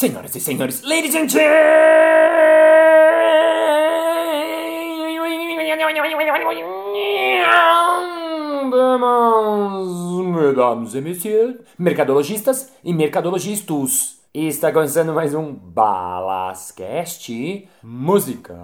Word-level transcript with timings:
Senhoras 0.00 0.34
e 0.34 0.40
senhores, 0.40 0.80
ladies 0.80 1.14
and 1.14 1.28
gentlemen, 1.28 1.60
mesdames 10.32 10.94
e 10.94 11.02
messieurs, 11.02 11.56
mercadologistas 11.78 12.72
e 12.82 12.94
mercadologistas. 12.94 14.22
Está 14.32 14.72
começando 14.72 15.12
mais 15.12 15.34
um 15.34 15.52
Balascast 15.52 16.08
Música. 17.82 18.56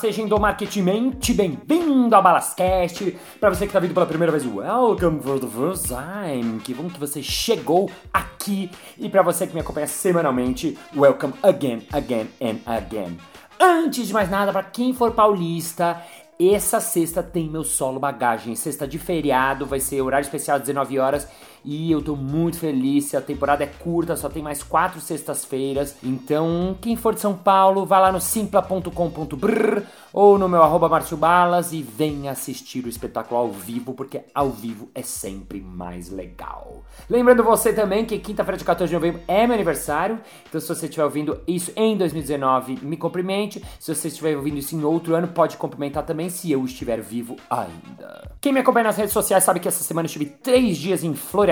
Seja 0.00 0.24
do 0.28 0.38
Marketingmente 0.38 1.34
bem-vindo 1.34 2.14
ao 2.14 2.22
Balascast. 2.22 3.18
Para 3.40 3.50
você 3.50 3.60
que 3.60 3.70
está 3.70 3.80
vindo 3.80 3.92
pela 3.92 4.06
primeira 4.06 4.30
vez, 4.30 4.46
welcome 4.46 5.20
for 5.20 5.40
the 5.40 5.48
first 5.48 5.88
time. 5.88 6.60
Que 6.60 6.72
bom 6.72 6.88
que 6.88 7.00
você 7.00 7.20
chegou 7.20 7.90
aqui. 8.12 8.70
E 8.96 9.08
para 9.08 9.22
você 9.22 9.44
que 9.44 9.54
me 9.54 9.60
acompanha 9.60 9.88
semanalmente, 9.88 10.78
welcome 10.94 11.34
again, 11.42 11.82
again 11.92 12.28
and 12.40 12.58
again. 12.64 13.18
Antes 13.58 14.06
de 14.06 14.12
mais 14.12 14.30
nada, 14.30 14.52
para 14.52 14.62
quem 14.62 14.94
for 14.94 15.10
paulista, 15.10 16.00
essa 16.38 16.78
sexta 16.78 17.20
tem 17.20 17.48
meu 17.48 17.64
solo 17.64 17.98
bagagem. 17.98 18.54
Sexta 18.54 18.86
de 18.86 19.00
feriado, 19.00 19.66
vai 19.66 19.80
ser 19.80 20.00
horário 20.00 20.24
especial 20.24 20.60
19 20.60 20.96
horas 21.00 21.26
e 21.64 21.90
eu 21.90 22.02
tô 22.02 22.16
muito 22.16 22.58
feliz. 22.58 23.14
A 23.14 23.20
temporada 23.20 23.64
é 23.64 23.66
curta, 23.66 24.16
só 24.16 24.28
tem 24.28 24.42
mais 24.42 24.62
quatro 24.62 25.00
sextas-feiras. 25.00 25.96
Então, 26.02 26.76
quem 26.80 26.96
for 26.96 27.14
de 27.14 27.20
São 27.20 27.34
Paulo, 27.34 27.84
vá 27.84 27.98
lá 27.98 28.12
no 28.12 28.20
simpla.com.br 28.20 29.82
ou 30.12 30.38
no 30.38 30.48
meu 30.48 30.62
arroba 30.62 30.88
Balas 31.16 31.72
e 31.72 31.82
venha 31.82 32.32
assistir 32.32 32.84
o 32.84 32.88
espetáculo 32.88 33.40
ao 33.40 33.50
vivo, 33.50 33.92
porque 33.92 34.22
ao 34.34 34.50
vivo 34.50 34.88
é 34.94 35.02
sempre 35.02 35.60
mais 35.60 36.10
legal. 36.10 36.82
Lembrando 37.08 37.44
você 37.44 37.72
também 37.72 38.04
que 38.04 38.18
quinta-feira 38.18 38.56
de 38.56 38.64
14 38.64 38.88
de 38.88 38.94
novembro 38.94 39.20
é 39.28 39.46
meu 39.46 39.54
aniversário, 39.54 40.18
então 40.48 40.60
se 40.60 40.68
você 40.68 40.86
estiver 40.86 41.04
ouvindo 41.04 41.40
isso 41.46 41.72
em 41.76 41.96
2019, 41.96 42.78
me 42.82 42.96
cumprimente. 42.96 43.62
Se 43.78 43.94
você 43.94 44.08
estiver 44.08 44.36
ouvindo 44.36 44.58
isso 44.58 44.74
em 44.74 44.82
outro 44.84 45.14
ano, 45.14 45.28
pode 45.28 45.56
cumprimentar 45.56 46.04
também 46.04 46.30
se 46.30 46.50
eu 46.50 46.64
estiver 46.64 47.00
vivo 47.00 47.36
ainda. 47.50 48.30
Quem 48.40 48.52
me 48.52 48.60
acompanha 48.60 48.84
nas 48.84 48.96
redes 48.96 49.12
sociais 49.12 49.44
sabe 49.44 49.60
que 49.60 49.68
essa 49.68 49.84
semana 49.84 50.06
eu 50.06 50.08
estive 50.08 50.26
três 50.26 50.76
dias 50.78 51.04
em 51.04 51.14
Florianópolis 51.14 51.47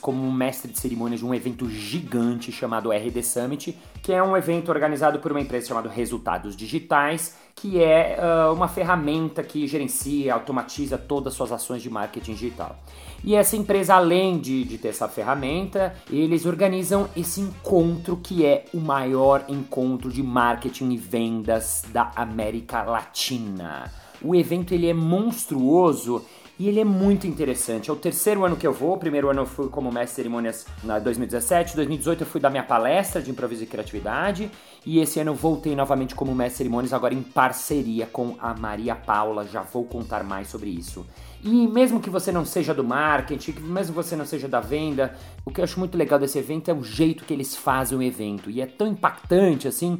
como 0.00 0.30
mestre 0.32 0.70
de 0.70 0.78
cerimônias 0.78 1.20
de 1.20 1.26
um 1.26 1.34
evento 1.34 1.68
gigante 1.68 2.50
chamado 2.50 2.90
RD 2.90 3.22
Summit, 3.22 3.78
que 4.02 4.12
é 4.12 4.22
um 4.22 4.36
evento 4.36 4.70
organizado 4.70 5.18
por 5.18 5.30
uma 5.30 5.40
empresa 5.40 5.68
chamada 5.68 5.88
Resultados 5.88 6.56
Digitais 6.56 7.36
que 7.60 7.82
é 7.82 8.18
uh, 8.18 8.54
uma 8.54 8.68
ferramenta 8.68 9.42
que 9.42 9.66
gerencia, 9.66 10.32
automatiza 10.32 10.96
todas 10.96 11.34
as 11.34 11.36
suas 11.36 11.52
ações 11.52 11.82
de 11.82 11.90
marketing 11.90 12.32
digital. 12.32 12.78
E 13.22 13.34
essa 13.34 13.54
empresa, 13.54 13.96
além 13.96 14.38
de, 14.38 14.64
de 14.64 14.78
ter 14.78 14.88
essa 14.88 15.06
ferramenta, 15.06 15.94
eles 16.10 16.46
organizam 16.46 17.06
esse 17.14 17.42
encontro 17.42 18.16
que 18.16 18.46
é 18.46 18.64
o 18.72 18.78
maior 18.78 19.44
encontro 19.46 20.10
de 20.10 20.22
marketing 20.22 20.92
e 20.92 20.96
vendas 20.96 21.84
da 21.92 22.10
América 22.16 22.82
Latina. 22.82 23.92
O 24.22 24.34
evento 24.34 24.72
ele 24.72 24.88
é 24.88 24.94
monstruoso 24.94 26.24
e 26.60 26.68
ele 26.68 26.78
é 26.78 26.84
muito 26.84 27.26
interessante. 27.26 27.88
É 27.88 27.92
o 27.92 27.96
terceiro 27.96 28.44
ano 28.44 28.54
que 28.54 28.66
eu 28.66 28.72
vou. 28.74 28.92
O 28.92 28.98
primeiro 28.98 29.30
ano 29.30 29.40
eu 29.40 29.46
fui 29.46 29.70
como 29.70 29.90
mestre 29.90 30.08
de 30.08 30.16
cerimônias 30.16 30.66
na 30.84 30.98
2017. 30.98 31.74
2018 31.74 32.20
eu 32.20 32.26
fui 32.26 32.38
dar 32.38 32.50
minha 32.50 32.62
palestra 32.62 33.22
de 33.22 33.30
improviso 33.30 33.62
e 33.62 33.66
criatividade. 33.66 34.50
E 34.84 34.98
esse 34.98 35.18
ano 35.18 35.30
eu 35.30 35.34
voltei 35.34 35.74
novamente 35.74 36.14
como 36.14 36.34
mestre 36.34 36.52
de 36.52 36.58
cerimônias, 36.58 36.92
agora 36.92 37.14
em 37.14 37.22
parceria 37.22 38.04
com 38.04 38.36
a 38.38 38.52
Maria 38.52 38.94
Paula. 38.94 39.46
Já 39.46 39.62
vou 39.62 39.84
contar 39.84 40.22
mais 40.22 40.48
sobre 40.48 40.68
isso. 40.68 41.06
E 41.42 41.66
mesmo 41.66 41.98
que 41.98 42.10
você 42.10 42.30
não 42.30 42.44
seja 42.44 42.74
do 42.74 42.84
marketing, 42.84 43.52
mesmo 43.60 43.94
que 43.94 44.02
você 44.04 44.14
não 44.14 44.26
seja 44.26 44.46
da 44.46 44.60
venda, 44.60 45.16
o 45.46 45.50
que 45.50 45.62
eu 45.62 45.64
acho 45.64 45.78
muito 45.78 45.96
legal 45.96 46.18
desse 46.18 46.38
evento 46.38 46.70
é 46.70 46.74
o 46.74 46.84
jeito 46.84 47.24
que 47.24 47.32
eles 47.32 47.56
fazem 47.56 47.96
o 47.96 48.02
evento. 48.02 48.50
E 48.50 48.60
é 48.60 48.66
tão 48.66 48.86
impactante 48.86 49.66
assim 49.66 49.98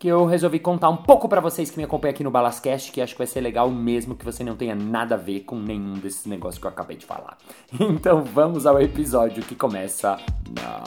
que 0.00 0.08
eu 0.08 0.24
resolvi 0.24 0.58
contar 0.58 0.88
um 0.88 0.96
pouco 0.96 1.28
para 1.28 1.42
vocês 1.42 1.70
que 1.70 1.76
me 1.76 1.84
acompanham 1.84 2.14
aqui 2.14 2.24
no 2.24 2.30
Balascast, 2.30 2.90
que 2.90 3.02
acho 3.02 3.12
que 3.12 3.18
vai 3.18 3.26
ser 3.26 3.42
legal 3.42 3.70
mesmo 3.70 4.16
que 4.16 4.24
você 4.24 4.42
não 4.42 4.56
tenha 4.56 4.74
nada 4.74 5.14
a 5.14 5.18
ver 5.18 5.40
com 5.40 5.56
nenhum 5.56 5.92
desses 5.92 6.24
negócios 6.24 6.58
que 6.58 6.66
eu 6.66 6.70
acabei 6.70 6.96
de 6.96 7.04
falar. 7.04 7.36
Então 7.78 8.24
vamos 8.24 8.64
ao 8.64 8.80
episódio 8.80 9.42
que 9.42 9.54
começa 9.54 10.16
now. 10.56 10.82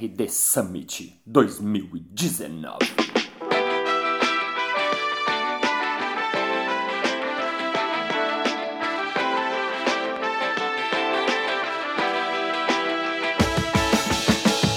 RD 0.00 0.28
Summit 0.28 1.20
2019 1.26 3.21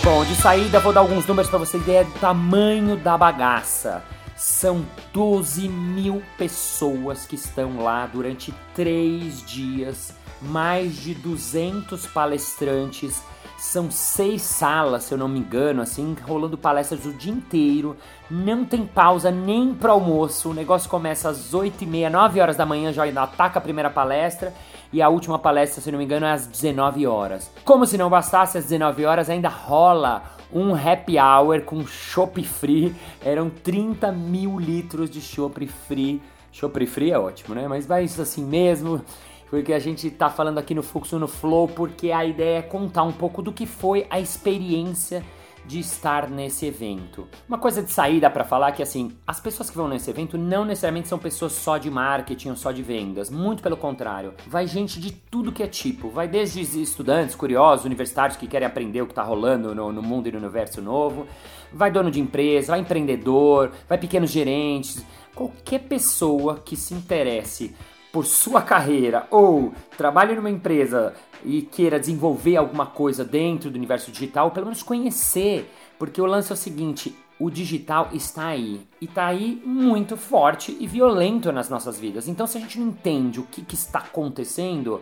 Bom, 0.05 0.23
de 0.23 0.35
saída 0.35 0.79
vou 0.79 0.93
dar 0.93 0.99
alguns 0.99 1.25
números 1.25 1.49
para 1.49 1.57
você 1.57 1.79
ter 1.79 2.05
do 2.05 2.19
tamanho 2.19 2.95
da 2.95 3.17
bagaça. 3.17 4.03
São 4.37 4.85
12 5.11 5.67
mil 5.67 6.21
pessoas 6.37 7.25
que 7.25 7.33
estão 7.33 7.81
lá 7.81 8.05
durante 8.05 8.53
três 8.75 9.43
dias, 9.43 10.13
mais 10.43 10.95
de 10.97 11.15
200 11.15 12.05
palestrantes, 12.05 13.23
são 13.57 13.89
seis 13.89 14.41
salas, 14.41 15.03
se 15.03 15.13
eu 15.13 15.17
não 15.17 15.27
me 15.27 15.39
engano, 15.39 15.81
assim, 15.81 16.15
rolando 16.23 16.57
palestras 16.57 17.05
o 17.05 17.13
dia 17.13 17.31
inteiro. 17.31 17.95
Não 18.29 18.65
tem 18.65 18.85
pausa 18.85 19.31
nem 19.31 19.73
para 19.73 19.91
almoço. 19.91 20.51
O 20.51 20.53
negócio 20.53 20.89
começa 20.89 21.29
às 21.29 21.53
8 21.53 21.83
e 21.83 21.87
meia, 21.87 22.09
9 22.09 22.41
horas 22.41 22.57
da 22.57 22.65
manhã, 22.65 22.91
já 22.91 23.03
ataca 23.21 23.59
a 23.59 23.61
primeira 23.61 23.89
palestra 23.89 24.53
e 24.91 25.01
a 25.01 25.09
última 25.09 25.39
palestra, 25.39 25.81
se 25.81 25.91
não 25.91 25.97
me 25.97 26.05
engano, 26.05 26.25
é 26.25 26.31
às 26.31 26.47
19 26.47 27.07
horas. 27.07 27.51
Como 27.63 27.85
se 27.85 27.97
não 27.97 28.09
bastasse, 28.09 28.57
às 28.57 28.65
19 28.65 29.05
horas 29.05 29.29
ainda 29.29 29.49
rola 29.49 30.23
um 30.53 30.73
happy 30.73 31.17
hour 31.19 31.61
com 31.61 31.85
chopp 31.85 32.41
free. 32.43 32.95
Eram 33.23 33.49
30 33.49 34.11
mil 34.11 34.59
litros 34.59 35.09
de 35.09 35.21
chopp 35.21 35.65
free. 35.67 36.21
Chopp 36.51 36.85
free 36.85 37.11
é 37.11 37.19
ótimo, 37.19 37.53
né? 37.55 37.67
Mas 37.67 37.85
vai 37.85 38.05
isso 38.05 38.21
assim 38.21 38.45
mesmo 38.45 39.01
porque 39.49 39.73
a 39.73 39.79
gente 39.79 40.09
tá 40.09 40.29
falando 40.29 40.57
aqui 40.57 40.73
no 40.73 40.83
Fluxo 40.83 41.19
no 41.19 41.27
Flow, 41.27 41.67
porque 41.67 42.11
a 42.11 42.25
ideia 42.25 42.59
é 42.59 42.61
contar 42.61 43.03
um 43.03 43.11
pouco 43.11 43.41
do 43.41 43.53
que 43.53 43.65
foi 43.65 44.05
a 44.09 44.19
experiência 44.19 45.23
de 45.67 45.79
estar 45.79 46.29
nesse 46.29 46.65
evento. 46.65 47.27
Uma 47.47 47.57
coisa 47.57 47.81
de 47.81 47.91
saída 47.91 48.29
para 48.29 48.43
falar 48.43 48.71
que 48.71 48.83
assim, 48.83 49.11
as 49.25 49.39
pessoas 49.39 49.69
que 49.69 49.75
vão 49.75 49.87
nesse 49.87 50.09
evento 50.09 50.37
não 50.37 50.63
necessariamente 50.63 51.07
são 51.07 51.17
pessoas 51.17 51.53
só 51.53 51.77
de 51.77 51.89
marketing 51.89 52.49
ou 52.49 52.55
só 52.55 52.71
de 52.71 52.83
vendas, 52.83 53.29
muito 53.29 53.63
pelo 53.63 53.75
contrário. 53.75 54.33
Vai 54.47 54.67
gente 54.67 54.99
de 54.99 55.11
tudo 55.11 55.51
que 55.51 55.63
é 55.63 55.67
tipo, 55.67 56.09
vai 56.09 56.27
desde 56.27 56.61
estudantes 56.61 57.35
curiosos, 57.35 57.85
universitários 57.85 58.37
que 58.37 58.47
querem 58.47 58.67
aprender 58.67 59.01
o 59.01 59.05
que 59.05 59.11
está 59.11 59.23
rolando 59.23 59.73
no, 59.73 59.91
no 59.91 60.01
mundo 60.01 60.27
e 60.27 60.31
no 60.31 60.37
universo 60.37 60.81
novo, 60.81 61.25
vai 61.73 61.89
dono 61.89 62.11
de 62.11 62.19
empresa, 62.19 62.73
vai 62.73 62.79
empreendedor, 62.79 63.71
vai 63.89 63.97
pequenos 63.97 64.29
gerentes, 64.29 65.03
qualquer 65.33 65.79
pessoa 65.79 66.61
que 66.63 66.75
se 66.75 66.93
interesse 66.93 67.75
por 68.15 68.25
sua 68.25 68.61
carreira 68.61 69.27
ou 69.29 69.73
trabalhe 69.97 70.33
numa 70.35 70.49
empresa 70.49 71.13
e 71.43 71.61
queira 71.61 71.99
desenvolver 71.99 72.55
alguma 72.55 72.85
coisa 72.85 73.25
dentro 73.25 73.69
do 73.69 73.75
universo 73.75 74.09
digital, 74.09 74.51
pelo 74.51 74.67
menos 74.67 74.81
conhecer, 74.81 75.69
porque 75.99 76.21
o 76.21 76.25
lance 76.25 76.49
é 76.49 76.53
o 76.53 76.57
seguinte, 76.57 77.13
o 77.37 77.49
digital 77.49 78.07
está 78.13 78.45
aí 78.47 78.79
e 79.01 79.03
está 79.03 79.25
aí 79.25 79.61
muito 79.65 80.15
forte 80.15 80.77
e 80.79 80.87
violento 80.87 81.51
nas 81.51 81.69
nossas 81.69 81.99
vidas. 81.99 82.29
Então, 82.29 82.47
se 82.47 82.57
a 82.57 82.61
gente 82.61 82.79
não 82.79 82.87
entende 82.87 83.41
o 83.41 83.43
que, 83.43 83.61
que 83.61 83.75
está 83.75 83.99
acontecendo, 83.99 85.01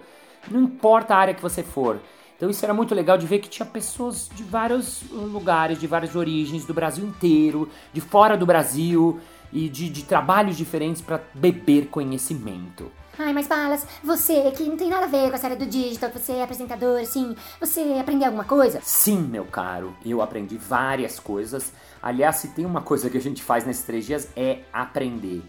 não 0.50 0.64
importa 0.64 1.14
a 1.14 1.20
área 1.20 1.36
que 1.36 1.42
você 1.44 1.62
for. 1.62 2.00
Então, 2.36 2.50
isso 2.50 2.66
era 2.66 2.74
muito 2.74 2.96
legal 2.96 3.16
de 3.16 3.28
ver 3.28 3.38
que 3.38 3.48
tinha 3.48 3.66
pessoas 3.68 4.28
de 4.34 4.42
vários 4.42 5.04
lugares, 5.12 5.80
de 5.80 5.86
várias 5.86 6.16
origens, 6.16 6.66
do 6.66 6.74
Brasil 6.74 7.06
inteiro, 7.06 7.70
de 7.94 8.02
fora 8.02 8.36
do 8.36 8.48
Brasil 8.48 9.20
e 9.52 9.70
de, 9.70 9.88
de 9.88 10.04
trabalhos 10.04 10.58
diferentes 10.58 11.00
para 11.00 11.22
beber 11.36 11.90
conhecimento. 11.90 12.92
Ai, 13.18 13.32
mas 13.32 13.48
Balas, 13.48 13.86
você 14.04 14.50
que 14.52 14.64
não 14.64 14.76
tem 14.76 14.90
nada 14.90 15.06
a 15.06 15.08
ver 15.08 15.30
com 15.30 15.36
essa 15.36 15.46
área 15.46 15.56
do 15.56 15.68
digital, 15.68 16.10
você 16.10 16.32
é 16.34 16.44
apresentador, 16.44 17.00
assim, 17.00 17.36
você 17.60 17.98
aprendeu 18.00 18.26
alguma 18.26 18.44
coisa? 18.44 18.80
Sim, 18.82 19.22
meu 19.22 19.46
caro, 19.46 19.96
eu 20.04 20.20
aprendi 20.20 20.58
várias 20.58 21.20
coisas. 21.20 21.72
Aliás, 22.02 22.38
se 22.38 22.48
tem 22.50 22.66
uma 22.66 22.82
coisa 22.82 23.12
que 23.12 23.18
a 23.18 23.22
gente 23.22 23.44
faz 23.44 23.66
nesses 23.66 23.84
três 23.84 24.04
dias 24.06 24.30
é 24.36 24.62
aprender. 24.74 25.44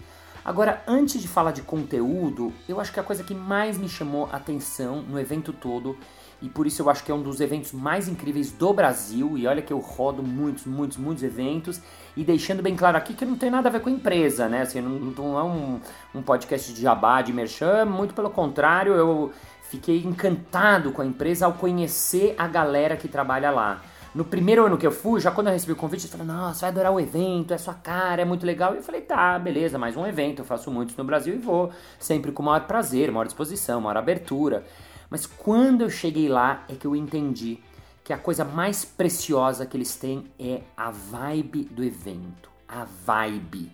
Agora, 0.45 0.83
antes 0.87 1.23
de 1.23 1.27
falar 1.27 1.53
de 1.53 1.63
conteúdo, 1.63 2.53
eu 2.69 2.79
acho 2.79 2.93
que 2.93 3.01
a 3.01 3.03
coisa 3.03 3.25
que 3.25 3.35
mais 3.35 3.79
me 3.79 3.89
chamou 3.89 4.29
a 4.31 4.37
atenção 4.37 5.01
no 5.01 5.19
evento 5.19 5.51
todo 5.51 5.97
e 6.45 6.49
por 6.49 6.67
isso 6.67 6.83
eu 6.83 6.91
acho 6.91 7.03
que 7.05 7.11
é 7.11 7.15
um 7.15 7.23
dos 7.23 7.41
eventos 7.41 7.73
mais 7.73 8.09
incríveis 8.09 8.53
do 8.53 8.73
Brasil. 8.73 9.37
E 9.39 9.47
olha 9.47 9.63
que 9.63 9.73
eu 9.73 9.79
rodo 9.79 10.23
muitos, 10.23 10.65
muitos, 10.65 10.97
muitos 10.97 11.23
eventos. 11.23 11.81
E 12.17 12.23
deixando 12.23 12.63
bem 12.63 12.77
claro 12.77 12.97
aqui 12.97 13.15
que 13.15 13.25
não 13.25 13.37
tem 13.37 13.51
nada 13.51 13.69
a 13.69 13.73
ver 13.73 13.81
com 13.81 13.91
empresa, 13.91 14.49
né? 14.49 14.63
Assim, 14.63 14.81
não, 14.81 14.91
não 14.91 15.39
é 15.39 15.43
um, 15.43 15.81
um 16.15 16.23
podcast 16.23 16.73
de 16.73 16.83
jabá, 16.83 17.23
de 17.23 17.33
merchan, 17.33 17.85
muito 17.85 18.15
pelo 18.15 18.31
contrário, 18.31 18.93
eu 18.95 19.33
Fiquei 19.75 20.05
encantado 20.05 20.93
com 20.93 21.03
a 21.03 21.07
empresa 21.07 21.47
ao 21.47 21.55
conhecer 21.55 22.37
a 22.39 22.47
galera 22.47 22.97
que 22.97 23.09
trabalha 23.09 23.51
lá. 23.51 23.83
No 24.15 24.25
primeiro 24.25 24.65
ano 24.65 24.79
que 24.79 24.87
eu 24.87 24.93
fui, 24.93 25.21
já 25.21 25.33
quando 25.33 25.49
eu 25.49 25.53
recebi 25.53 25.73
o 25.73 25.77
convite, 25.77 26.05
eu 26.05 26.11
falei, 26.11 26.27
nossa, 26.27 26.61
vai 26.61 26.71
adorar 26.71 26.93
o 26.93 27.01
evento, 27.01 27.53
é 27.53 27.59
sua 27.59 27.75
cara, 27.75 28.23
é 28.23 28.25
muito 28.25 28.47
legal. 28.47 28.75
E 28.75 28.77
eu 28.77 28.83
falei, 28.85 29.01
tá, 29.01 29.37
beleza, 29.37 29.77
mais 29.77 29.97
um 29.97 30.07
evento, 30.07 30.43
eu 30.43 30.45
faço 30.45 30.71
muitos 30.71 30.97
no 30.97 31.03
Brasil 31.03 31.35
e 31.35 31.39
vou, 31.39 31.73
sempre 31.99 32.31
com 32.31 32.41
maior 32.41 32.69
prazer, 32.69 33.11
maior 33.11 33.25
disposição, 33.25 33.81
maior 33.81 33.97
abertura. 33.97 34.65
Mas 35.11 35.27
quando 35.27 35.83
eu 35.83 35.91
cheguei 35.91 36.29
lá 36.29 36.65
é 36.69 36.75
que 36.75 36.87
eu 36.87 36.95
entendi 36.95 37.59
que 38.03 38.13
a 38.13 38.19
coisa 38.19 38.45
mais 38.45 38.85
preciosa 38.85 39.65
que 39.65 39.77
eles 39.77 39.97
têm 39.97 40.25
é 40.39 40.61
a 40.77 40.91
vibe 40.91 41.65
do 41.65 41.83
evento. 41.83 42.51
A 42.69 42.87
vibe. 43.07 43.73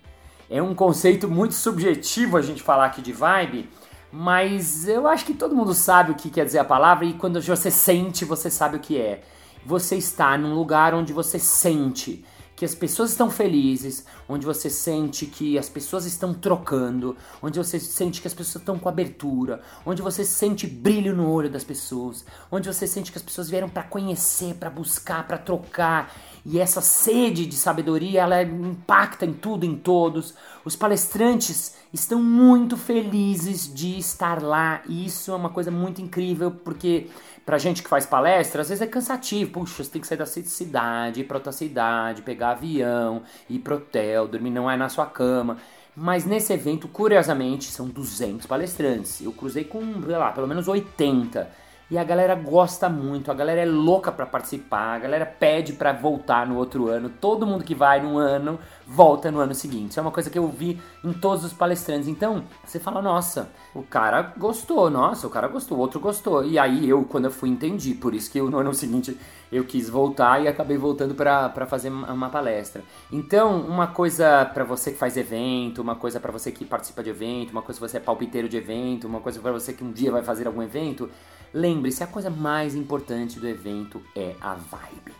É 0.48 0.62
um 0.62 0.74
conceito 0.74 1.28
muito 1.28 1.54
subjetivo 1.54 2.36
a 2.36 2.42
gente 2.42 2.62
falar 2.62 2.86
aqui 2.86 3.02
de 3.02 3.12
vibe, 3.12 3.68
mas 4.12 4.88
eu 4.88 5.06
acho 5.06 5.24
que 5.24 5.34
todo 5.34 5.54
mundo 5.54 5.74
sabe 5.74 6.12
o 6.12 6.14
que 6.14 6.30
quer 6.30 6.44
dizer 6.44 6.58
a 6.58 6.64
palavra 6.64 7.04
e 7.04 7.14
quando 7.14 7.40
você 7.40 7.70
sente, 7.70 8.24
você 8.24 8.50
sabe 8.50 8.76
o 8.76 8.80
que 8.80 8.98
é 8.98 9.22
você 9.64 9.96
está 9.96 10.36
num 10.38 10.54
lugar 10.54 10.94
onde 10.94 11.12
você 11.12 11.38
sente 11.38 12.24
que 12.60 12.64
as 12.66 12.74
pessoas 12.74 13.12
estão 13.12 13.30
felizes, 13.30 14.04
onde 14.28 14.44
você 14.44 14.68
sente 14.68 15.24
que 15.24 15.56
as 15.56 15.66
pessoas 15.66 16.04
estão 16.04 16.34
trocando, 16.34 17.16
onde 17.42 17.58
você 17.58 17.80
sente 17.80 18.20
que 18.20 18.28
as 18.28 18.34
pessoas 18.34 18.56
estão 18.56 18.78
com 18.78 18.86
abertura, 18.86 19.62
onde 19.86 20.02
você 20.02 20.26
sente 20.26 20.66
brilho 20.66 21.16
no 21.16 21.30
olho 21.30 21.48
das 21.48 21.64
pessoas, 21.64 22.22
onde 22.52 22.70
você 22.70 22.86
sente 22.86 23.10
que 23.10 23.16
as 23.16 23.24
pessoas 23.24 23.48
vieram 23.48 23.66
para 23.66 23.84
conhecer, 23.84 24.56
para 24.56 24.68
buscar, 24.68 25.26
para 25.26 25.38
trocar. 25.38 26.14
E 26.44 26.58
essa 26.58 26.80
sede 26.80 27.46
de 27.46 27.56
sabedoria, 27.56 28.22
ela 28.22 28.42
impacta 28.42 29.26
em 29.26 29.32
tudo, 29.32 29.66
em 29.66 29.76
todos. 29.76 30.34
Os 30.64 30.74
palestrantes 30.74 31.76
estão 31.92 32.22
muito 32.22 32.76
felizes 32.76 33.72
de 33.72 33.98
estar 33.98 34.42
lá, 34.42 34.82
e 34.88 35.06
isso 35.06 35.32
é 35.32 35.34
uma 35.34 35.50
coisa 35.50 35.70
muito 35.70 36.00
incrível, 36.00 36.50
porque 36.50 37.08
Pra 37.44 37.58
gente 37.58 37.82
que 37.82 37.88
faz 37.88 38.06
palestra, 38.06 38.62
às 38.62 38.68
vezes 38.68 38.80
é 38.80 38.86
cansativo. 38.86 39.50
Puxa, 39.50 39.82
você 39.82 39.90
tem 39.90 40.00
que 40.00 40.06
sair 40.06 40.18
da 40.18 40.24
cidade, 40.24 41.22
ir 41.22 41.24
pra 41.24 41.38
outra 41.38 41.50
cidade, 41.50 42.22
pegar 42.22 42.50
avião, 42.50 43.22
ir 43.48 43.58
pro 43.58 43.74
hotel, 43.76 44.28
dormir 44.28 44.50
não 44.50 44.70
é 44.70 44.76
na 44.76 44.88
sua 44.88 45.06
cama. 45.06 45.56
Mas 45.96 46.24
nesse 46.24 46.52
evento, 46.52 46.86
curiosamente, 46.86 47.64
são 47.64 47.88
200 47.88 48.46
palestrantes. 48.46 49.20
Eu 49.20 49.32
cruzei 49.32 49.64
com, 49.64 49.80
sei 50.02 50.16
lá, 50.16 50.30
pelo 50.30 50.46
menos 50.46 50.68
80. 50.68 51.50
E 51.90 51.98
a 51.98 52.04
galera 52.04 52.36
gosta 52.36 52.88
muito, 52.88 53.32
a 53.32 53.34
galera 53.34 53.62
é 53.62 53.66
louca 53.66 54.12
para 54.12 54.24
participar, 54.24 54.94
a 54.94 54.98
galera 55.00 55.26
pede 55.26 55.72
para 55.72 55.92
voltar 55.92 56.46
no 56.46 56.56
outro 56.56 56.88
ano. 56.88 57.08
Todo 57.08 57.44
mundo 57.44 57.64
que 57.64 57.74
vai 57.74 58.00
num 58.00 58.16
ano 58.16 58.60
volta 58.86 59.28
no 59.28 59.40
ano 59.40 59.52
seguinte. 59.54 59.90
Isso 59.90 59.98
é 59.98 60.02
uma 60.02 60.12
coisa 60.12 60.30
que 60.30 60.38
eu 60.38 60.46
vi 60.46 60.80
em 61.02 61.12
todos 61.12 61.44
os 61.44 61.52
palestrantes. 61.52 62.06
Então, 62.06 62.44
você 62.64 62.78
fala, 62.78 63.02
nossa, 63.02 63.50
o 63.74 63.82
cara 63.82 64.32
gostou, 64.36 64.88
nossa, 64.88 65.26
o 65.26 65.30
cara 65.30 65.48
gostou, 65.48 65.78
o 65.78 65.80
outro 65.80 65.98
gostou. 65.98 66.44
E 66.44 66.60
aí 66.60 66.88
eu, 66.88 67.02
quando 67.04 67.24
eu 67.24 67.30
fui, 67.32 67.48
entendi. 67.48 67.92
Por 67.92 68.14
isso 68.14 68.30
que 68.30 68.38
eu, 68.38 68.48
no 68.48 68.58
ano 68.58 68.72
seguinte 68.72 69.18
eu 69.50 69.64
quis 69.64 69.88
voltar 69.88 70.40
e 70.40 70.46
acabei 70.46 70.76
voltando 70.76 71.12
para 71.12 71.66
fazer 71.66 71.90
uma 71.90 72.28
palestra. 72.28 72.84
Então, 73.10 73.62
uma 73.62 73.88
coisa 73.88 74.44
para 74.44 74.62
você 74.62 74.92
que 74.92 74.96
faz 74.96 75.16
evento, 75.16 75.82
uma 75.82 75.96
coisa 75.96 76.20
para 76.20 76.30
você 76.30 76.52
que 76.52 76.64
participa 76.64 77.02
de 77.02 77.10
evento, 77.10 77.50
uma 77.50 77.62
coisa 77.62 77.80
para 77.80 77.88
você 77.88 77.96
é 77.96 78.00
palpiteiro 78.00 78.48
de 78.48 78.56
evento, 78.56 79.08
uma 79.08 79.18
coisa 79.18 79.40
para 79.40 79.50
você 79.50 79.72
que 79.72 79.82
um 79.82 79.90
dia 79.90 80.12
vai 80.12 80.22
fazer 80.22 80.46
algum 80.46 80.62
evento 80.62 81.10
Lembre-se, 81.52 82.04
a 82.04 82.06
coisa 82.06 82.30
mais 82.30 82.76
importante 82.76 83.40
do 83.40 83.48
evento 83.48 84.00
é 84.14 84.36
a 84.40 84.54
vibe. 84.54 85.12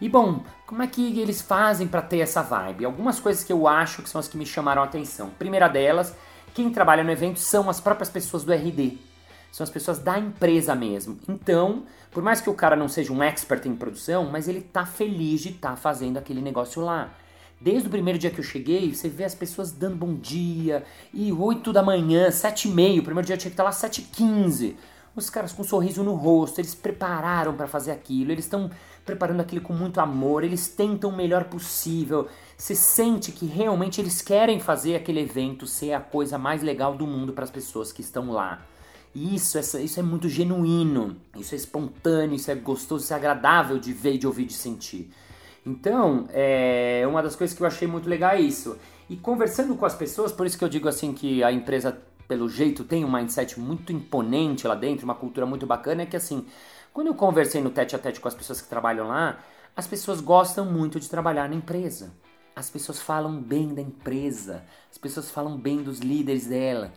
E 0.00 0.08
bom, 0.08 0.44
como 0.66 0.82
é 0.82 0.86
que 0.86 1.20
eles 1.20 1.42
fazem 1.42 1.88
para 1.88 2.02
ter 2.02 2.18
essa 2.18 2.42
vibe? 2.42 2.84
Algumas 2.84 3.18
coisas 3.18 3.42
que 3.42 3.52
eu 3.52 3.66
acho 3.66 4.02
que 4.02 4.08
são 4.08 4.18
as 4.18 4.28
que 4.28 4.36
me 4.36 4.46
chamaram 4.46 4.82
a 4.82 4.84
atenção. 4.84 5.30
Primeira 5.30 5.68
delas, 5.68 6.14
quem 6.54 6.70
trabalha 6.70 7.02
no 7.02 7.10
evento 7.10 7.38
são 7.38 7.68
as 7.68 7.80
próprias 7.80 8.08
pessoas 8.08 8.44
do 8.44 8.52
RD. 8.52 8.98
São 9.50 9.64
as 9.64 9.70
pessoas 9.70 9.98
da 9.98 10.18
empresa 10.18 10.74
mesmo. 10.74 11.18
Então, 11.28 11.84
por 12.10 12.22
mais 12.22 12.40
que 12.40 12.48
o 12.48 12.54
cara 12.54 12.76
não 12.76 12.88
seja 12.88 13.12
um 13.12 13.22
expert 13.22 13.66
em 13.66 13.76
produção, 13.76 14.28
mas 14.30 14.48
ele 14.48 14.60
tá 14.60 14.86
feliz 14.86 15.40
de 15.40 15.50
estar 15.50 15.70
tá 15.70 15.76
fazendo 15.76 16.16
aquele 16.16 16.40
negócio 16.40 16.82
lá. 16.82 17.12
Desde 17.60 17.86
o 17.86 17.90
primeiro 17.90 18.18
dia 18.18 18.30
que 18.30 18.40
eu 18.40 18.44
cheguei, 18.44 18.92
você 18.92 19.08
vê 19.08 19.24
as 19.24 19.34
pessoas 19.34 19.70
dando 19.70 19.96
bom 19.96 20.14
dia, 20.14 20.84
e 21.12 21.32
8 21.32 21.72
da 21.72 21.82
manhã, 21.82 22.30
7 22.30 22.68
e 22.68 22.70
meio, 22.72 23.02
o 23.02 23.04
primeiro 23.04 23.26
dia 23.26 23.34
eu 23.34 23.38
tinha 23.38 23.50
que 23.50 23.54
estar 23.54 23.62
lá 23.62 23.70
7 23.70 24.00
e 24.00 24.04
15 24.04 24.76
os 25.14 25.28
caras 25.28 25.52
com 25.52 25.62
um 25.62 25.64
sorriso 25.64 26.02
no 26.02 26.14
rosto, 26.14 26.60
eles 26.60 26.74
prepararam 26.74 27.54
para 27.54 27.66
fazer 27.66 27.90
aquilo, 27.90 28.32
eles 28.32 28.44
estão 28.44 28.70
preparando 29.04 29.40
aquilo 29.40 29.60
com 29.60 29.72
muito 29.72 30.00
amor, 30.00 30.44
eles 30.44 30.68
tentam 30.68 31.10
o 31.10 31.16
melhor 31.16 31.44
possível. 31.44 32.28
Você 32.56 32.74
sente 32.74 33.32
que 33.32 33.46
realmente 33.46 34.00
eles 34.00 34.22
querem 34.22 34.58
fazer 34.60 34.94
aquele 34.96 35.20
evento 35.20 35.66
ser 35.66 35.92
a 35.92 36.00
coisa 36.00 36.38
mais 36.38 36.62
legal 36.62 36.94
do 36.94 37.06
mundo 37.06 37.32
para 37.32 37.44
as 37.44 37.50
pessoas 37.50 37.92
que 37.92 38.00
estão 38.00 38.30
lá. 38.30 38.62
E 39.14 39.34
isso, 39.34 39.58
essa, 39.58 39.78
isso 39.80 40.00
é 40.00 40.02
muito 40.02 40.28
genuíno, 40.28 41.16
isso 41.36 41.54
é 41.54 41.58
espontâneo, 41.58 42.34
isso 42.34 42.50
é 42.50 42.54
gostoso, 42.54 43.04
isso 43.04 43.12
é 43.12 43.16
agradável 43.16 43.78
de 43.78 43.92
ver, 43.92 44.16
de 44.16 44.26
ouvir, 44.26 44.46
de 44.46 44.54
sentir. 44.54 45.12
Então, 45.66 46.26
é 46.30 47.04
uma 47.06 47.22
das 47.22 47.36
coisas 47.36 47.54
que 47.54 47.62
eu 47.62 47.66
achei 47.66 47.86
muito 47.86 48.08
legal 48.08 48.32
é 48.32 48.40
isso. 48.40 48.76
E 49.10 49.16
conversando 49.16 49.76
com 49.76 49.84
as 49.84 49.94
pessoas, 49.94 50.32
por 50.32 50.46
isso 50.46 50.56
que 50.56 50.64
eu 50.64 50.68
digo 50.68 50.88
assim 50.88 51.12
que 51.12 51.44
a 51.44 51.52
empresa 51.52 51.98
pelo 52.32 52.48
jeito, 52.48 52.82
tem 52.82 53.04
um 53.04 53.12
mindset 53.12 53.60
muito 53.60 53.92
imponente 53.92 54.66
lá 54.66 54.74
dentro, 54.74 55.04
uma 55.04 55.14
cultura 55.14 55.44
muito 55.44 55.66
bacana, 55.66 56.00
é 56.00 56.06
que 56.06 56.16
assim, 56.16 56.46
quando 56.90 57.08
eu 57.08 57.14
conversei 57.14 57.60
no 57.60 57.68
tete 57.68 57.94
a 57.94 57.98
tete 57.98 58.20
com 58.20 58.26
as 58.26 58.34
pessoas 58.34 58.58
que 58.58 58.70
trabalham 58.70 59.08
lá, 59.08 59.38
as 59.76 59.86
pessoas 59.86 60.18
gostam 60.22 60.64
muito 60.64 60.98
de 60.98 61.10
trabalhar 61.10 61.46
na 61.46 61.54
empresa. 61.54 62.10
As 62.56 62.70
pessoas 62.70 63.02
falam 63.02 63.38
bem 63.38 63.74
da 63.74 63.82
empresa, 63.82 64.64
as 64.90 64.96
pessoas 64.96 65.30
falam 65.30 65.58
bem 65.58 65.82
dos 65.82 65.98
líderes 65.98 66.46
dela. 66.46 66.90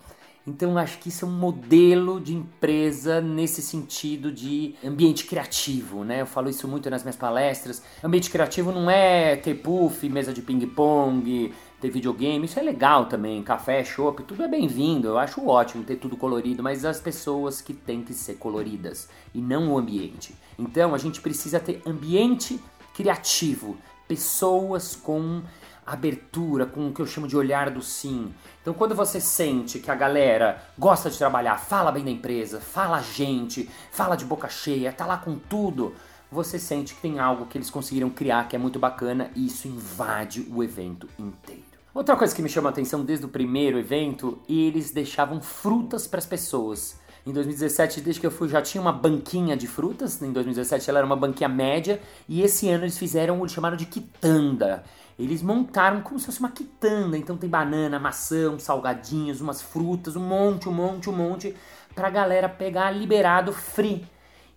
Então 0.48 0.78
acho 0.78 1.00
que 1.00 1.10
isso 1.10 1.26
é 1.26 1.28
um 1.28 1.32
modelo 1.32 2.22
de 2.22 2.34
empresa 2.34 3.20
nesse 3.20 3.62
sentido 3.62 4.32
de 4.32 4.76
ambiente 4.86 5.26
criativo, 5.26 6.06
né? 6.06 6.22
Eu 6.22 6.28
falo 6.28 6.50
isso 6.50 6.66
muito 6.66 6.90
nas 6.90 7.04
minhas 7.04 7.18
palestras. 7.18 7.84
Ambiente 8.02 8.30
criativo 8.30 8.72
não 8.72 8.90
é 8.90 9.36
ter 9.36 9.56
puff, 9.56 10.08
mesa 10.08 10.32
de 10.32 10.42
ping-pong, 10.42 11.52
ter 11.86 11.92
videogame, 11.92 12.46
isso 12.46 12.60
é 12.60 12.64
legal 12.64 13.06
também, 13.06 13.44
café, 13.44 13.84
chopp, 13.84 14.24
tudo 14.24 14.44
é 14.44 14.48
bem-vindo, 14.48 15.08
eu 15.08 15.18
acho 15.20 15.46
ótimo 15.48 15.84
ter 15.84 15.98
tudo 15.98 16.18
colorido, 16.18 16.64
mas 16.64 16.84
as 16.84 17.00
pessoas 17.00 17.62
que 17.62 17.74
têm 17.74 18.02
que 18.02 18.14
ser 18.14 18.36
coloridas 18.36 19.08
e 19.34 19.40
não 19.40 19.72
o 19.72 19.78
ambiente. 19.78 20.36
Então 20.58 20.96
a 20.96 20.98
gente 20.98 21.22
precisa 21.22 21.60
ter 21.60 21.82
ambiente 21.86 22.60
criativo, 22.96 23.78
pessoas 24.08 24.96
com 24.96 25.44
abertura, 25.86 26.66
com 26.66 26.88
o 26.88 26.94
que 26.94 27.02
eu 27.02 27.06
chamo 27.06 27.28
de 27.28 27.38
olhar 27.38 27.70
do 27.70 27.84
sim. 27.84 28.34
Então, 28.60 28.74
quando 28.74 28.96
você 28.96 29.22
sente 29.22 29.78
que 29.78 29.92
a 29.92 29.96
galera 29.96 30.64
gosta 30.80 31.12
de 31.12 31.18
trabalhar, 31.18 31.60
fala 31.60 31.92
bem 31.92 32.04
da 32.04 32.10
empresa, 32.10 32.60
fala 32.60 32.98
a 32.98 33.02
gente, 33.04 33.70
fala 33.92 34.16
de 34.16 34.26
boca 34.26 34.50
cheia, 34.50 34.92
tá 34.92 35.06
lá 35.06 35.18
com 35.18 35.38
tudo, 35.38 35.94
você 36.32 36.58
sente 36.58 36.96
que 36.96 37.02
tem 37.02 37.20
algo 37.20 37.46
que 37.46 37.60
eles 37.60 37.70
conseguiram 37.70 38.10
criar 38.10 38.48
que 38.48 38.56
é 38.56 38.60
muito 38.60 38.80
bacana 38.80 39.30
e 39.36 39.46
isso 39.46 39.68
invade 39.68 40.48
o 40.50 40.64
evento 40.64 41.08
inteiro. 41.20 41.75
Outra 41.96 42.18
coisa 42.18 42.36
que 42.36 42.42
me 42.42 42.50
chama 42.50 42.68
a 42.68 42.72
atenção 42.74 43.06
desde 43.06 43.26
o 43.26 43.30
primeiro 43.30 43.80
evento, 43.80 44.38
eles 44.50 44.92
deixavam 44.92 45.40
frutas 45.40 46.06
para 46.06 46.18
as 46.18 46.26
pessoas. 46.26 47.00
Em 47.26 47.32
2017, 47.32 48.02
desde 48.02 48.20
que 48.20 48.28
eu 48.28 48.32
fui, 48.32 48.50
já 48.50 48.62
tinha 48.62 48.82
uma 48.82 48.92
banquinha 48.92 49.56
de 49.56 49.66
frutas. 49.66 50.22
Em 50.22 50.34
2017 50.34 50.90
ela 50.90 51.00
era 51.00 51.06
uma 51.06 51.16
banquinha 51.16 51.48
média. 51.48 52.02
E 52.28 52.42
esse 52.42 52.68
ano 52.68 52.84
eles 52.84 52.98
fizeram 52.98 53.40
o 53.40 53.48
chamaram 53.48 53.78
de 53.78 53.86
quitanda. 53.86 54.84
Eles 55.18 55.42
montaram 55.42 56.02
como 56.02 56.20
se 56.20 56.26
fosse 56.26 56.42
uma 56.42 56.52
quitanda. 56.52 57.18
Então 57.18 57.38
tem 57.38 57.50
banana, 57.50 57.98
maçã, 57.98 58.60
salgadinhos, 58.60 59.40
umas 59.40 59.62
frutas, 59.62 60.18
um 60.18 60.28
monte, 60.28 60.68
um 60.68 60.74
monte, 60.74 61.10
um 61.10 61.14
monte. 61.14 61.56
Pra 61.96 62.10
galera 62.10 62.50
pegar 62.50 62.92
liberado 62.92 63.54
free 63.54 64.06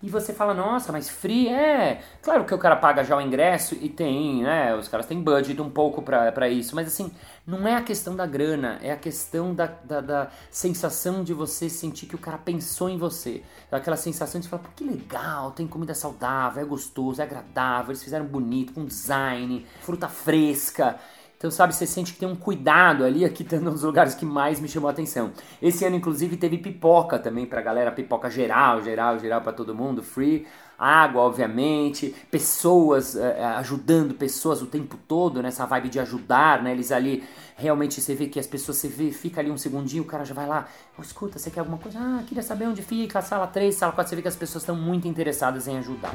e 0.01 0.09
você 0.09 0.33
fala, 0.33 0.55
nossa, 0.55 0.93
mas 0.93 1.09
free 1.09 1.49
é. 1.49 2.01
Claro 2.23 2.45
que 2.45 2.55
o 2.55 2.59
cara 2.59 2.77
paga 2.77 3.03
já 3.03 3.17
o 3.17 3.21
ingresso 3.21 3.75
e 3.81 3.89
tem, 3.89 4.45
né? 4.45 4.73
Os 4.77 4.87
caras 4.87 5.07
têm 5.07 5.21
budget 5.21 5.61
um 5.61 5.69
pouco 5.69 6.01
para 6.03 6.49
isso, 6.49 6.77
mas 6.77 6.87
assim, 6.87 7.11
não 7.45 7.67
é 7.67 7.75
a 7.75 7.83
questão 7.83 8.15
da 8.15 8.25
grana, 8.25 8.79
é 8.81 8.93
a 8.93 8.97
questão 8.97 9.53
da, 9.53 9.67
da, 9.67 10.01
da, 10.01 10.31
sensação 10.53 11.25
de 11.25 11.35
você 11.35 11.69
sentir 11.69 12.07
que 12.07 12.15
o 12.15 12.19
cara 12.19 12.39
pensou 12.39 12.89
em 12.89 12.97
você. 12.97 13.43
Aquela 13.73 13.97
sensação 13.97 14.41
de 14.41 14.47
você 14.47 14.51
falar, 14.51 14.63
pô, 14.63 14.69
que 14.77 14.85
legal, 14.85 15.51
tem 15.51 15.67
comida 15.67 15.95
saudável, 15.95 16.63
é 16.63 16.65
gostoso, 16.65 17.21
é 17.21 17.25
agradável, 17.25 17.91
eles 17.91 18.03
fizeram 18.03 18.25
bonito, 18.25 18.73
com 18.75 18.85
design, 18.85 19.67
fruta 19.81 20.09
fresca. 20.09 20.97
Então, 21.39 21.53
sabe, 21.53 21.73
você 21.73 21.87
sente 21.87 22.13
que 22.13 22.19
tem 22.19 22.29
um 22.29 22.35
cuidado 22.35 23.05
ali, 23.05 23.25
aqui 23.25 23.45
tá 23.45 23.59
um 23.59 23.71
dos 23.71 23.85
lugares 23.85 24.13
que 24.13 24.27
mais 24.27 24.59
me 24.59 24.67
chamou 24.67 24.89
a 24.89 24.91
atenção. 24.91 25.31
Esse 25.63 25.85
ano, 25.85 25.95
inclusive, 25.95 26.37
teve 26.37 26.59
pipoca 26.59 27.17
também 27.17 27.47
pra 27.47 27.63
galera, 27.63 27.93
pipoca 27.93 28.29
geral, 28.29 28.83
geral, 28.83 29.21
geral 29.21 29.41
para 29.41 29.53
todo 29.53 29.73
mundo, 29.73 30.03
free. 30.03 30.49
Água, 30.77 31.23
obviamente, 31.23 32.13
pessoas 32.29 33.15
uh, 33.15 33.21
ajudando 33.57 34.15
pessoas 34.15 34.63
o 34.63 34.67
tempo 34.67 34.97
todo, 35.07 35.41
nessa 35.41 35.65
vibe 35.65 35.89
de 35.89 36.01
ajudar, 36.01 36.61
né? 36.61 36.73
Eles 36.73 36.91
ali, 36.91 37.23
realmente, 37.57 38.01
você 38.01 38.17
vê 38.17 38.27
que 38.27 38.41
as 38.41 38.47
pessoas, 38.47 38.79
você 38.79 38.89
vê, 38.89 39.13
fica 39.13 39.41
ali 39.41 39.51
um 39.51 39.57
segundinho, 39.57 40.03
o 40.03 40.07
cara 40.07 40.25
já 40.25 40.35
vai 40.35 40.47
lá, 40.47 40.67
oh, 40.99 41.03
escuta, 41.03 41.39
você 41.39 41.51
quer 41.51 41.61
alguma 41.61 41.79
coisa? 41.79 42.01
Ah, 42.01 42.23
queria 42.27 42.43
saber 42.43 42.67
onde 42.67 42.83
fica, 42.83 43.23
sala 43.23 43.47
3, 43.47 43.73
sala 43.77 43.93
4, 43.93 44.11
você 44.11 44.17
vê 44.17 44.23
que 44.23 44.29
as 44.29 44.37
pessoas 44.37 44.63
estão 44.63 44.75
muito 44.75 45.07
interessadas 45.07 45.69
em 45.69 45.79
ajudar. 45.79 46.15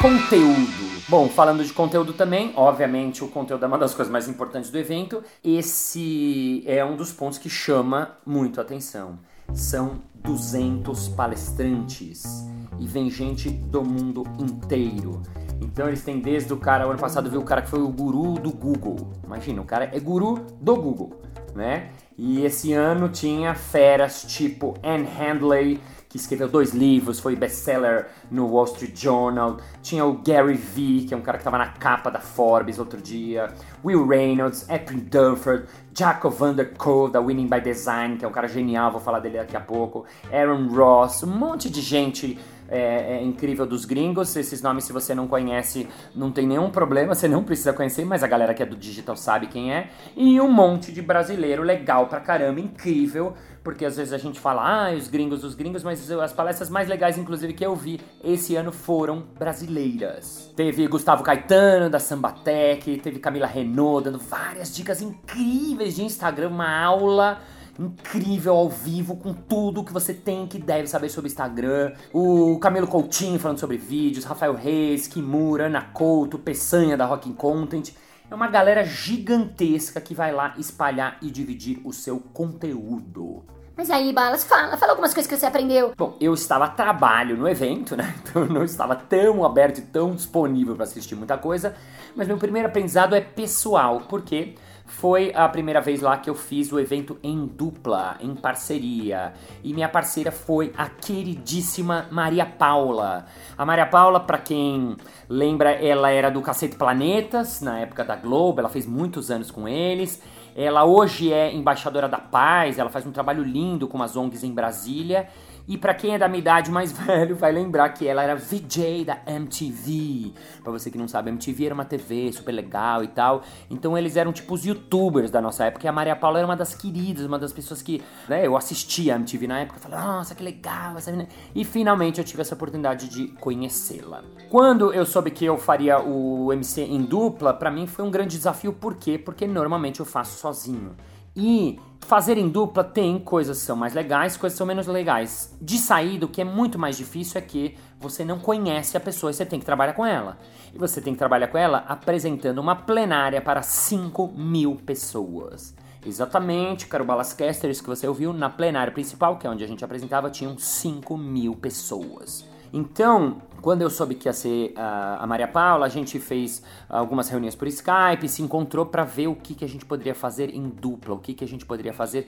Conteúdo. 0.00 1.02
Bom, 1.08 1.28
falando 1.28 1.64
de 1.64 1.72
conteúdo 1.72 2.12
também, 2.12 2.52
obviamente 2.54 3.24
o 3.24 3.28
conteúdo 3.28 3.64
é 3.64 3.66
uma 3.66 3.76
das 3.76 3.94
coisas 3.94 4.12
mais 4.12 4.28
importantes 4.28 4.70
do 4.70 4.78
evento. 4.78 5.24
Esse 5.42 6.62
é 6.66 6.84
um 6.84 6.94
dos 6.94 7.10
pontos 7.10 7.36
que 7.36 7.50
chama 7.50 8.16
muito 8.24 8.60
a 8.60 8.62
atenção. 8.62 9.18
São 9.52 10.00
200 10.14 11.08
palestrantes 11.08 12.46
e 12.78 12.86
vem 12.86 13.10
gente 13.10 13.50
do 13.50 13.82
mundo 13.82 14.22
inteiro. 14.38 15.20
Então 15.60 15.88
eles 15.88 16.04
têm 16.04 16.20
desde 16.20 16.52
o 16.52 16.58
cara, 16.58 16.86
o 16.86 16.90
ano 16.90 17.00
passado 17.00 17.28
viu 17.28 17.40
o 17.40 17.44
cara 17.44 17.62
que 17.62 17.68
foi 17.68 17.80
o 17.80 17.88
guru 17.88 18.34
do 18.34 18.52
Google. 18.52 19.14
Imagina, 19.24 19.60
o 19.60 19.64
cara 19.64 19.90
é 19.92 19.98
guru 19.98 20.46
do 20.60 20.76
Google, 20.76 21.20
né? 21.56 21.90
E 22.16 22.44
esse 22.44 22.72
ano 22.72 23.08
tinha 23.08 23.52
feras 23.52 24.22
tipo 24.22 24.74
Anne 24.80 25.08
Handley, 25.08 25.80
que 26.08 26.16
escreveu 26.16 26.48
dois 26.48 26.72
livros, 26.72 27.20
foi 27.20 27.36
best-seller 27.36 28.08
no 28.30 28.46
Wall 28.46 28.64
Street 28.64 28.96
Journal. 28.96 29.58
Tinha 29.82 30.04
o 30.04 30.14
Gary 30.14 30.54
Vee, 30.54 31.04
que 31.04 31.12
é 31.12 31.16
um 31.16 31.20
cara 31.20 31.36
que 31.36 31.42
estava 31.42 31.58
na 31.58 31.66
capa 31.66 32.10
da 32.10 32.18
Forbes 32.18 32.78
outro 32.78 33.00
dia. 33.00 33.52
Will 33.84 34.06
Reynolds, 34.06 34.66
Edwin 34.70 35.00
Dunford, 35.00 35.66
Jacob 35.94 36.32
Van 36.32 36.54
Der 36.54 36.72
Koe, 36.76 37.10
da 37.10 37.20
Winning 37.20 37.48
by 37.48 37.60
Design, 37.60 38.16
que 38.16 38.24
é 38.24 38.28
um 38.28 38.32
cara 38.32 38.48
genial, 38.48 38.90
vou 38.90 39.00
falar 39.00 39.20
dele 39.20 39.36
daqui 39.36 39.56
a 39.56 39.60
pouco. 39.60 40.06
Aaron 40.32 40.68
Ross, 40.68 41.22
um 41.22 41.26
monte 41.26 41.68
de 41.68 41.82
gente 41.82 42.38
é, 42.68 43.16
é, 43.16 43.22
incrível 43.22 43.66
dos 43.66 43.84
gringos. 43.84 44.36
Esses 44.36 44.62
nomes, 44.62 44.84
se 44.84 44.92
você 44.92 45.14
não 45.14 45.26
conhece, 45.26 45.88
não 46.14 46.30
tem 46.30 46.46
nenhum 46.46 46.70
problema, 46.70 47.14
você 47.14 47.26
não 47.26 47.42
precisa 47.42 47.72
conhecer, 47.72 48.04
mas 48.04 48.22
a 48.22 48.26
galera 48.26 48.54
que 48.54 48.62
é 48.62 48.66
do 48.66 48.76
digital 48.76 49.16
sabe 49.16 49.46
quem 49.46 49.72
é. 49.72 49.88
E 50.16 50.40
um 50.40 50.50
monte 50.50 50.92
de 50.92 51.02
brasileiro 51.02 51.62
legal 51.62 52.06
pra 52.06 52.20
caramba, 52.20 52.60
incrível, 52.60 53.34
porque 53.62 53.84
às 53.84 53.96
vezes 53.96 54.12
a 54.12 54.18
gente 54.18 54.38
fala, 54.38 54.88
ah, 54.88 54.94
os 54.94 55.08
gringos, 55.08 55.44
os 55.44 55.54
gringos, 55.54 55.82
mas 55.82 56.10
as 56.10 56.32
palestras 56.32 56.70
mais 56.70 56.88
legais, 56.88 57.18
inclusive, 57.18 57.52
que 57.52 57.64
eu 57.64 57.74
vi 57.74 58.00
esse 58.22 58.56
ano 58.56 58.72
foram 58.72 59.24
brasileiras. 59.38 60.52
Teve 60.56 60.86
Gustavo 60.86 61.22
Caetano, 61.22 61.90
da 61.90 61.98
Sambatec, 61.98 62.98
teve 62.98 63.18
Camila 63.18 63.46
Renault, 63.46 64.04
dando 64.04 64.18
várias 64.18 64.74
dicas 64.74 65.02
incríveis 65.02 65.96
de 65.96 66.02
Instagram, 66.02 66.48
uma 66.48 66.82
aula 66.82 67.40
incrível 67.78 68.56
ao 68.56 68.68
vivo 68.68 69.16
com 69.16 69.32
tudo 69.32 69.84
que 69.84 69.92
você 69.92 70.12
tem 70.12 70.46
que 70.46 70.58
deve 70.58 70.88
saber 70.88 71.08
sobre 71.08 71.28
Instagram. 71.28 71.92
O 72.12 72.58
Camilo 72.58 72.88
Coutinho 72.88 73.38
falando 73.38 73.58
sobre 73.58 73.76
vídeos, 73.76 74.24
Rafael 74.24 74.54
Reis, 74.54 75.06
Kimura, 75.06 75.66
Ana 75.66 75.82
Couto, 75.82 76.38
Peçanha 76.38 76.96
da 76.96 77.06
Rocking 77.06 77.34
Content. 77.34 77.90
É 78.30 78.34
uma 78.34 78.48
galera 78.48 78.84
gigantesca 78.84 80.00
que 80.02 80.14
vai 80.14 80.32
lá 80.32 80.54
espalhar 80.58 81.16
e 81.22 81.30
dividir 81.30 81.80
o 81.82 81.94
seu 81.94 82.20
conteúdo. 82.20 83.42
Mas 83.74 83.90
aí, 83.90 84.12
Balas, 84.12 84.44
fala, 84.44 84.76
fala 84.76 84.92
algumas 84.92 85.14
coisas 85.14 85.30
que 85.30 85.36
você 85.36 85.46
aprendeu. 85.46 85.92
Bom, 85.96 86.14
eu 86.20 86.34
estava 86.34 86.66
a 86.66 86.68
trabalho 86.68 87.36
no 87.36 87.48
evento, 87.48 87.96
né? 87.96 88.14
Então 88.28 88.42
eu 88.42 88.48
não 88.52 88.64
estava 88.64 88.94
tão 88.94 89.44
aberto 89.44 89.78
e 89.78 89.82
tão 89.82 90.14
disponível 90.14 90.74
para 90.74 90.84
assistir 90.84 91.14
muita 91.14 91.38
coisa. 91.38 91.74
Mas 92.14 92.28
meu 92.28 92.36
primeiro 92.36 92.68
aprendizado 92.68 93.14
é 93.14 93.20
pessoal, 93.20 94.02
porque 94.08 94.56
foi 95.00 95.32
a 95.32 95.48
primeira 95.48 95.80
vez 95.80 96.00
lá 96.00 96.18
que 96.18 96.28
eu 96.28 96.34
fiz 96.34 96.72
o 96.72 96.80
evento 96.80 97.18
em 97.22 97.46
dupla, 97.46 98.16
em 98.20 98.34
parceria. 98.34 99.32
E 99.62 99.72
minha 99.72 99.88
parceira 99.88 100.32
foi 100.32 100.72
a 100.76 100.88
queridíssima 100.88 102.08
Maria 102.10 102.44
Paula. 102.44 103.26
A 103.56 103.64
Maria 103.64 103.86
Paula, 103.86 104.18
para 104.18 104.38
quem 104.38 104.96
lembra, 105.28 105.70
ela 105.70 106.10
era 106.10 106.30
do 106.30 106.42
Cacete 106.42 106.74
Planetas, 106.74 107.60
na 107.60 107.78
época 107.78 108.04
da 108.04 108.16
Globo, 108.16 108.58
ela 108.58 108.68
fez 108.68 108.86
muitos 108.86 109.30
anos 109.30 109.52
com 109.52 109.68
eles. 109.68 110.20
Ela 110.56 110.84
hoje 110.84 111.32
é 111.32 111.54
embaixadora 111.54 112.08
da 112.08 112.18
paz, 112.18 112.76
ela 112.76 112.90
faz 112.90 113.06
um 113.06 113.12
trabalho 113.12 113.44
lindo 113.44 113.86
com 113.86 114.02
as 114.02 114.16
ONGs 114.16 114.42
em 114.42 114.52
Brasília. 114.52 115.28
E 115.68 115.76
para 115.76 115.92
quem 115.92 116.14
é 116.14 116.18
da 116.18 116.26
minha 116.26 116.40
idade 116.40 116.70
mais 116.70 116.90
velho, 116.96 117.36
vai 117.36 117.52
lembrar 117.52 117.90
que 117.90 118.08
ela 118.08 118.22
era 118.22 118.34
VJ 118.34 119.04
da 119.04 119.18
MTV. 119.26 120.32
Para 120.62 120.72
você 120.72 120.90
que 120.90 120.96
não 120.96 121.06
sabe, 121.06 121.28
MTV 121.28 121.66
era 121.66 121.74
uma 121.74 121.84
TV 121.84 122.32
super 122.32 122.52
legal 122.52 123.04
e 123.04 123.08
tal. 123.08 123.42
Então 123.70 123.96
eles 123.96 124.16
eram 124.16 124.32
tipo 124.32 124.54
os 124.54 124.64
youtubers 124.64 125.30
da 125.30 125.42
nossa 125.42 125.66
época. 125.66 125.86
E 125.86 125.88
a 125.88 125.92
Maria 125.92 126.16
Paula 126.16 126.38
era 126.38 126.46
uma 126.46 126.56
das 126.56 126.74
queridas, 126.74 127.26
uma 127.26 127.38
das 127.38 127.52
pessoas 127.52 127.82
que, 127.82 128.02
né, 128.26 128.46
eu 128.46 128.56
assistia 128.56 129.14
a 129.14 129.16
MTV 129.16 129.46
na 129.46 129.60
época. 129.60 129.78
Falei, 129.78 129.98
nossa, 129.98 130.34
que 130.34 130.42
legal 130.42 130.96
essa 130.96 131.10
menina. 131.10 131.28
E 131.54 131.64
finalmente 131.64 132.18
eu 132.18 132.24
tive 132.24 132.40
essa 132.40 132.54
oportunidade 132.54 133.08
de 133.08 133.28
conhecê-la. 133.34 134.24
Quando 134.48 134.92
eu 134.94 135.04
soube 135.04 135.30
que 135.30 135.44
eu 135.44 135.58
faria 135.58 136.00
o 136.00 136.50
MC 136.50 136.80
em 136.80 137.02
dupla, 137.02 137.52
para 137.52 137.70
mim 137.70 137.86
foi 137.86 138.04
um 138.04 138.10
grande 138.10 138.36
desafio. 138.38 138.72
Por 138.72 138.94
quê? 138.94 139.18
Porque 139.18 139.46
normalmente 139.46 140.00
eu 140.00 140.06
faço 140.06 140.38
sozinho. 140.38 140.96
E 141.40 141.78
fazer 142.00 142.36
em 142.36 142.48
dupla 142.48 142.82
tem 142.82 143.16
coisas 143.16 143.58
que 143.58 143.64
são 143.64 143.76
mais 143.76 143.94
legais, 143.94 144.36
coisas 144.36 144.54
que 144.54 144.58
são 144.58 144.66
menos 144.66 144.88
legais. 144.88 145.56
De 145.62 145.78
saída, 145.78 146.26
o 146.26 146.28
que 146.28 146.40
é 146.40 146.44
muito 146.44 146.76
mais 146.76 146.96
difícil 146.96 147.38
é 147.38 147.40
que 147.40 147.76
você 148.00 148.24
não 148.24 148.40
conhece 148.40 148.96
a 148.96 149.00
pessoa 149.00 149.30
e 149.30 149.34
você 149.34 149.46
tem 149.46 149.60
que 149.60 149.64
trabalhar 149.64 149.92
com 149.92 150.04
ela. 150.04 150.36
E 150.74 150.78
você 150.78 151.00
tem 151.00 151.12
que 151.12 151.18
trabalhar 151.18 151.46
com 151.46 151.56
ela 151.56 151.84
apresentando 151.86 152.58
uma 152.58 152.74
plenária 152.74 153.40
para 153.40 153.62
5 153.62 154.32
mil 154.36 154.74
pessoas. 154.84 155.76
Exatamente, 156.04 156.88
caro 156.88 157.04
Balascasters, 157.04 157.80
que 157.80 157.86
você 157.86 158.08
ouviu 158.08 158.32
na 158.32 158.50
plenária 158.50 158.92
principal, 158.92 159.36
que 159.38 159.46
é 159.46 159.50
onde 159.50 159.62
a 159.62 159.68
gente 159.68 159.84
apresentava, 159.84 160.28
tinham 160.28 160.58
5 160.58 161.16
mil 161.16 161.54
pessoas. 161.54 162.44
Então, 162.72 163.40
quando 163.60 163.82
eu 163.82 163.90
soube 163.90 164.14
que 164.14 164.28
ia 164.28 164.32
ser 164.32 164.72
uh, 164.76 165.20
a 165.20 165.26
Maria 165.26 165.48
Paula, 165.48 165.86
a 165.86 165.88
gente 165.88 166.18
fez 166.18 166.62
algumas 166.88 167.28
reuniões 167.28 167.54
por 167.54 167.66
Skype, 167.68 168.28
se 168.28 168.42
encontrou 168.42 168.86
para 168.86 169.04
ver 169.04 169.26
o 169.28 169.34
que, 169.34 169.54
que 169.54 169.64
a 169.64 169.68
gente 169.68 169.84
poderia 169.84 170.14
fazer 170.14 170.54
em 170.54 170.68
dupla, 170.68 171.14
o 171.14 171.18
que, 171.18 171.34
que 171.34 171.44
a 171.44 171.48
gente 171.48 171.66
poderia 171.66 171.92
fazer 171.92 172.26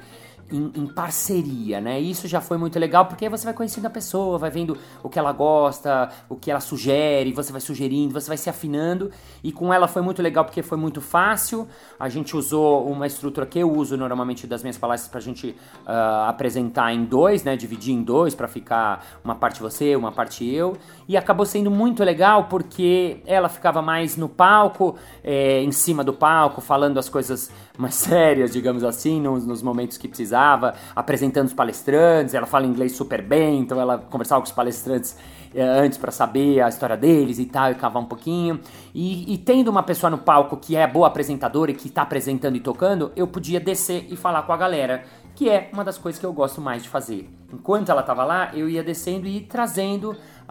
em, 0.52 0.72
em, 0.74 0.86
parceria, 0.86 1.80
né? 1.80 2.00
Isso 2.00 2.26
já 2.26 2.40
foi 2.40 2.58
muito 2.58 2.78
legal 2.78 3.06
porque 3.06 3.24
aí 3.24 3.30
você 3.30 3.44
vai 3.44 3.54
conhecendo 3.54 3.86
a 3.86 3.90
pessoa, 3.90 4.36
vai 4.36 4.50
vendo 4.50 4.76
o 5.02 5.08
que 5.08 5.18
ela 5.18 5.32
gosta, 5.32 6.10
o 6.28 6.34
que 6.34 6.50
ela 6.50 6.60
sugere, 6.60 7.32
você 7.32 7.52
vai 7.52 7.60
sugerindo, 7.60 8.12
você 8.12 8.28
vai 8.28 8.36
se 8.36 8.50
afinando. 8.50 9.10
E 9.44 9.52
com 9.52 9.72
ela 9.72 9.86
foi 9.86 10.02
muito 10.02 10.20
legal 10.20 10.44
porque 10.44 10.62
foi 10.62 10.76
muito 10.76 11.00
fácil. 11.00 11.68
A 11.98 12.08
gente 12.08 12.36
usou 12.36 12.86
uma 12.86 13.06
estrutura 13.06 13.46
que 13.46 13.58
eu 13.58 13.70
uso 13.70 13.96
normalmente 13.96 14.46
das 14.46 14.62
minhas 14.62 14.76
palestras 14.76 15.10
pra 15.10 15.20
gente 15.20 15.50
uh, 15.86 16.28
apresentar 16.28 16.92
em 16.92 17.04
dois, 17.04 17.44
né? 17.44 17.56
Dividir 17.56 17.94
em 17.94 18.02
dois 18.02 18.34
para 18.34 18.48
ficar 18.48 19.20
uma 19.22 19.36
parte 19.36 19.60
você, 19.60 19.94
uma 19.94 20.10
parte 20.10 20.44
eu. 20.44 20.76
E 21.08 21.16
acabou 21.20 21.46
sendo 21.46 21.70
muito 21.70 22.02
legal 22.02 22.44
porque 22.44 23.18
ela 23.26 23.48
ficava 23.48 23.80
mais 23.80 24.16
no 24.16 24.28
palco, 24.28 24.96
é, 25.22 25.62
em 25.62 25.70
cima 25.70 26.02
do 26.02 26.12
palco, 26.12 26.60
falando 26.60 26.98
as 26.98 27.08
coisas 27.08 27.50
mais 27.78 27.94
sérias, 27.96 28.52
digamos 28.52 28.82
assim, 28.82 29.20
nos, 29.20 29.46
nos 29.46 29.62
momentos 29.62 29.96
que 29.96 30.08
precisava, 30.08 30.74
apresentando 30.94 31.46
os 31.46 31.54
palestrantes. 31.54 32.34
Ela 32.34 32.46
fala 32.46 32.66
inglês 32.66 32.92
super 32.92 33.22
bem, 33.22 33.60
então 33.60 33.80
ela 33.80 33.98
conversava 33.98 34.40
com 34.40 34.46
os 34.46 34.52
palestrantes 34.52 35.16
é, 35.54 35.62
antes 35.62 35.98
para 35.98 36.10
saber 36.10 36.60
a 36.60 36.68
história 36.68 36.96
deles 36.96 37.38
e 37.38 37.46
tal, 37.46 37.70
e 37.70 37.74
cavar 37.74 38.02
um 38.02 38.06
pouquinho. 38.06 38.60
E, 38.94 39.32
e, 39.32 39.38
tendo 39.38 39.68
uma 39.68 39.82
pessoa 39.82 40.10
no 40.10 40.18
palco 40.18 40.56
que 40.56 40.76
é 40.76 40.86
boa 40.86 41.06
apresentadora 41.06 41.70
e 41.70 41.74
que 41.74 41.88
está 41.88 42.02
apresentando 42.02 42.56
e 42.56 42.60
tocando, 42.60 43.12
eu 43.16 43.26
podia 43.26 43.60
descer 43.60 44.06
e 44.10 44.16
falar 44.16 44.42
com 44.42 44.52
a 44.52 44.56
galera 44.56 45.04
que 45.34 45.48
é 45.48 45.70
uma 45.72 45.82
das 45.82 45.96
coisas 45.96 46.20
que 46.20 46.26
eu 46.26 46.32
gosto 46.32 46.60
mais 46.60 46.82
de 46.82 46.88
fazer. 46.90 47.28
Enquanto 47.52 47.88
ela 47.88 48.02
estava 48.02 48.24
lá, 48.24 48.50
eu 48.54 48.68
ia 48.68 48.82
descendo 48.82 49.26
e 49.26 49.40
trazer 49.40 49.82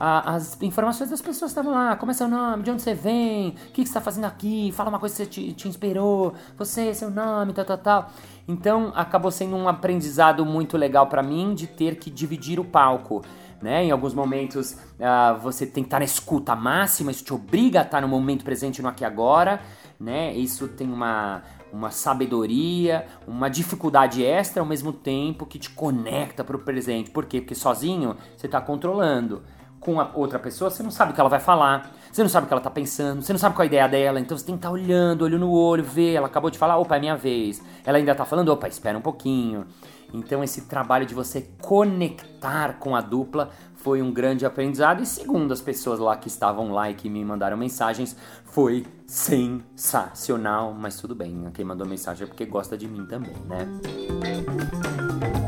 a, 0.01 0.35
as 0.35 0.59
informações 0.61 1.09
das 1.09 1.21
pessoas 1.21 1.51
estavam 1.51 1.73
lá. 1.73 1.97
Como 1.97 2.09
é 2.09 2.15
seu 2.15 2.29
nome? 2.29 2.63
De 2.63 2.71
onde 2.71 2.81
você 2.81 2.93
vem? 2.93 3.49
O 3.49 3.51
que, 3.51 3.83
que 3.83 3.85
você 3.85 3.89
está 3.89 3.99
fazendo 3.99 4.23
aqui? 4.23 4.71
Fala 4.71 4.87
uma 4.89 4.97
coisa 4.97 5.25
que 5.25 5.29
te, 5.29 5.51
te 5.51 5.67
inspirou. 5.67 6.33
Você, 6.57 6.93
seu 6.93 7.11
nome, 7.11 7.51
tal, 7.51 7.65
tal, 7.65 7.77
tal. 7.77 8.11
Então, 8.47 8.93
acabou 8.95 9.29
sendo 9.29 9.57
um 9.57 9.67
aprendizado 9.67 10.45
muito 10.45 10.77
legal 10.77 11.07
para 11.07 11.21
mim 11.21 11.53
de 11.53 11.67
ter 11.67 11.97
que 11.97 12.09
dividir 12.09 12.61
o 12.61 12.63
palco. 12.63 13.21
Né? 13.61 13.83
Em 13.83 13.91
alguns 13.91 14.13
momentos 14.13 14.71
uh, 14.71 15.37
você 15.41 15.65
tem 15.65 15.83
que 15.83 15.87
estar 15.87 15.99
na 15.99 16.05
escuta 16.05 16.55
máxima, 16.55 17.11
isso 17.11 17.25
te 17.25 17.33
obriga 17.33 17.81
a 17.81 17.83
estar 17.83 17.99
no 17.99 18.07
momento 18.07 18.45
presente 18.45 18.81
no 18.81 18.87
aqui 18.87 19.03
e 19.03 19.05
agora, 19.05 19.59
né? 19.99 20.33
Isso 20.33 20.69
tem 20.69 20.89
uma, 20.89 21.43
uma 21.69 21.91
sabedoria, 21.91 23.05
uma 23.27 23.49
dificuldade 23.49 24.23
extra 24.23 24.61
ao 24.61 24.65
mesmo 24.65 24.93
tempo 24.93 25.45
que 25.45 25.59
te 25.59 25.69
conecta 25.71 26.41
para 26.41 26.55
o 26.55 26.59
presente. 26.59 27.11
Por 27.11 27.25
quê? 27.25 27.41
Porque 27.41 27.53
sozinho 27.53 28.15
você 28.37 28.45
está 28.45 28.61
controlando. 28.61 29.43
Com 29.79 29.99
a 29.99 30.11
outra 30.13 30.37
pessoa, 30.37 30.69
você 30.69 30.83
não 30.83 30.91
sabe 30.91 31.11
o 31.11 31.15
que 31.15 31.21
ela 31.21 31.29
vai 31.29 31.39
falar, 31.39 31.91
você 32.11 32.21
não 32.21 32.29
sabe 32.29 32.45
o 32.45 32.47
que 32.47 32.53
ela 32.53 32.59
está 32.59 32.69
pensando, 32.69 33.21
você 33.21 33.31
não 33.31 33.39
sabe 33.39 33.55
qual 33.55 33.63
é 33.63 33.65
a 33.65 33.67
ideia 33.67 33.87
dela, 33.87 34.19
então 34.19 34.37
você 34.37 34.45
tem 34.45 34.55
que 34.55 34.59
estar 34.59 34.69
tá 34.69 34.73
olhando, 34.73 35.23
olho 35.23 35.39
no 35.39 35.51
olho, 35.51 35.83
ver, 35.83 36.15
ela 36.15 36.27
acabou 36.27 36.49
de 36.49 36.57
falar, 36.57 36.77
opa, 36.77 36.97
é 36.97 36.99
minha 36.99 37.15
vez. 37.15 37.61
Ela 37.85 37.97
ainda 37.97 38.11
está 38.11 38.25
falando, 38.25 38.49
opa, 38.49 38.67
espera 38.67 38.97
um 38.97 39.01
pouquinho. 39.01 39.65
Então 40.13 40.43
esse 40.43 40.61
trabalho 40.61 41.05
de 41.05 41.13
você 41.13 41.47
conectar 41.61 42.79
com 42.79 42.95
a 42.95 43.01
dupla 43.01 43.51
foi 43.75 44.01
um 44.01 44.11
grande 44.11 44.45
aprendizado 44.45 45.01
e 45.01 45.05
segundo 45.05 45.53
as 45.53 45.61
pessoas 45.61 45.99
lá 45.99 46.17
que 46.17 46.27
estavam 46.27 46.71
lá 46.71 46.89
e 46.89 46.93
que 46.93 47.09
me 47.09 47.23
mandaram 47.23 47.55
mensagens, 47.55 48.15
foi 48.43 48.85
sensacional, 49.07 50.73
mas 50.73 50.99
tudo 50.99 51.15
bem, 51.15 51.49
quem 51.53 51.63
mandou 51.63 51.87
mensagem 51.87 52.25
é 52.25 52.27
porque 52.27 52.45
gosta 52.45 52.77
de 52.77 52.87
mim 52.87 53.05
também, 53.05 53.35
né? 53.47 55.38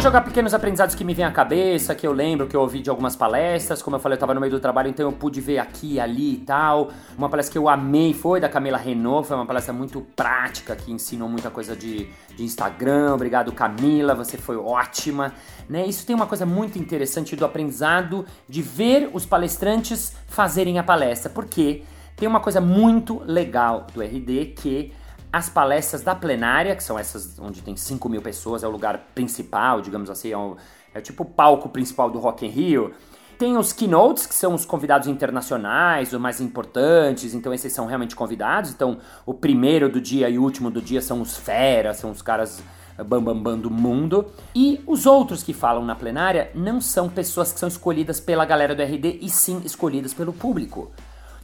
Vou 0.00 0.04
jogar 0.04 0.22
pequenos 0.22 0.54
aprendizados 0.54 0.94
que 0.94 1.04
me 1.04 1.12
vêm 1.12 1.26
à 1.26 1.30
cabeça, 1.30 1.94
que 1.94 2.06
eu 2.06 2.12
lembro, 2.14 2.46
que 2.46 2.56
eu 2.56 2.62
ouvi 2.62 2.80
de 2.80 2.88
algumas 2.88 3.14
palestras. 3.14 3.82
Como 3.82 3.96
eu 3.96 4.00
falei, 4.00 4.16
eu 4.16 4.18
tava 4.18 4.32
no 4.32 4.40
meio 4.40 4.50
do 4.50 4.58
trabalho, 4.58 4.88
então 4.88 5.04
eu 5.04 5.12
pude 5.12 5.42
ver 5.42 5.58
aqui, 5.58 6.00
ali 6.00 6.36
e 6.36 6.38
tal. 6.38 6.90
Uma 7.18 7.28
palestra 7.28 7.52
que 7.52 7.58
eu 7.58 7.68
amei 7.68 8.14
foi 8.14 8.40
da 8.40 8.48
Camila 8.48 8.78
Renault, 8.78 9.28
foi 9.28 9.36
uma 9.36 9.44
palestra 9.44 9.74
muito 9.74 10.00
prática, 10.16 10.74
que 10.74 10.90
ensinou 10.90 11.28
muita 11.28 11.50
coisa 11.50 11.76
de, 11.76 12.08
de 12.34 12.42
Instagram. 12.42 13.12
Obrigado, 13.12 13.52
Camila, 13.52 14.14
você 14.14 14.38
foi 14.38 14.56
ótima. 14.56 15.34
Né? 15.68 15.84
Isso 15.84 16.06
tem 16.06 16.16
uma 16.16 16.26
coisa 16.26 16.46
muito 16.46 16.78
interessante 16.78 17.36
do 17.36 17.44
aprendizado 17.44 18.24
de 18.48 18.62
ver 18.62 19.10
os 19.12 19.26
palestrantes 19.26 20.14
fazerem 20.26 20.78
a 20.78 20.82
palestra, 20.82 21.28
porque 21.28 21.82
tem 22.16 22.26
uma 22.26 22.40
coisa 22.40 22.58
muito 22.58 23.22
legal 23.26 23.86
do 23.92 24.00
RD 24.02 24.54
que 24.56 24.94
as 25.32 25.48
palestras 25.48 26.02
da 26.02 26.14
plenária, 26.14 26.74
que 26.74 26.82
são 26.82 26.98
essas 26.98 27.38
onde 27.38 27.62
tem 27.62 27.76
5 27.76 28.08
mil 28.08 28.20
pessoas, 28.20 28.62
é 28.64 28.66
o 28.66 28.70
lugar 28.70 28.98
principal, 29.14 29.80
digamos 29.80 30.10
assim, 30.10 30.32
é, 30.32 30.36
o, 30.36 30.56
é 30.92 31.00
tipo 31.00 31.22
o 31.22 31.26
palco 31.26 31.68
principal 31.68 32.10
do 32.10 32.18
Rock 32.18 32.44
in 32.44 32.48
Rio. 32.48 32.92
Tem 33.38 33.56
os 33.56 33.72
keynotes, 33.72 34.26
que 34.26 34.34
são 34.34 34.54
os 34.54 34.66
convidados 34.66 35.08
internacionais, 35.08 36.12
os 36.12 36.20
mais 36.20 36.40
importantes, 36.40 37.32
então 37.32 37.54
esses 37.54 37.72
são 37.72 37.86
realmente 37.86 38.14
convidados. 38.14 38.70
Então, 38.70 38.98
o 39.24 39.32
primeiro 39.32 39.88
do 39.88 40.00
dia 40.00 40.28
e 40.28 40.38
o 40.38 40.42
último 40.42 40.70
do 40.70 40.82
dia 40.82 41.00
são 41.00 41.22
os 41.22 41.36
feras, 41.36 41.96
são 41.98 42.10
os 42.10 42.20
caras 42.20 42.62
bambambam 42.98 43.34
bam, 43.34 43.42
bam 43.42 43.58
do 43.58 43.70
mundo. 43.70 44.26
E 44.54 44.82
os 44.86 45.06
outros 45.06 45.42
que 45.42 45.54
falam 45.54 45.84
na 45.84 45.94
plenária 45.94 46.50
não 46.54 46.82
são 46.82 47.08
pessoas 47.08 47.50
que 47.50 47.58
são 47.58 47.68
escolhidas 47.68 48.20
pela 48.20 48.44
galera 48.44 48.74
do 48.74 48.82
RD, 48.82 49.20
e 49.22 49.30
sim 49.30 49.62
escolhidas 49.64 50.12
pelo 50.12 50.34
público. 50.34 50.90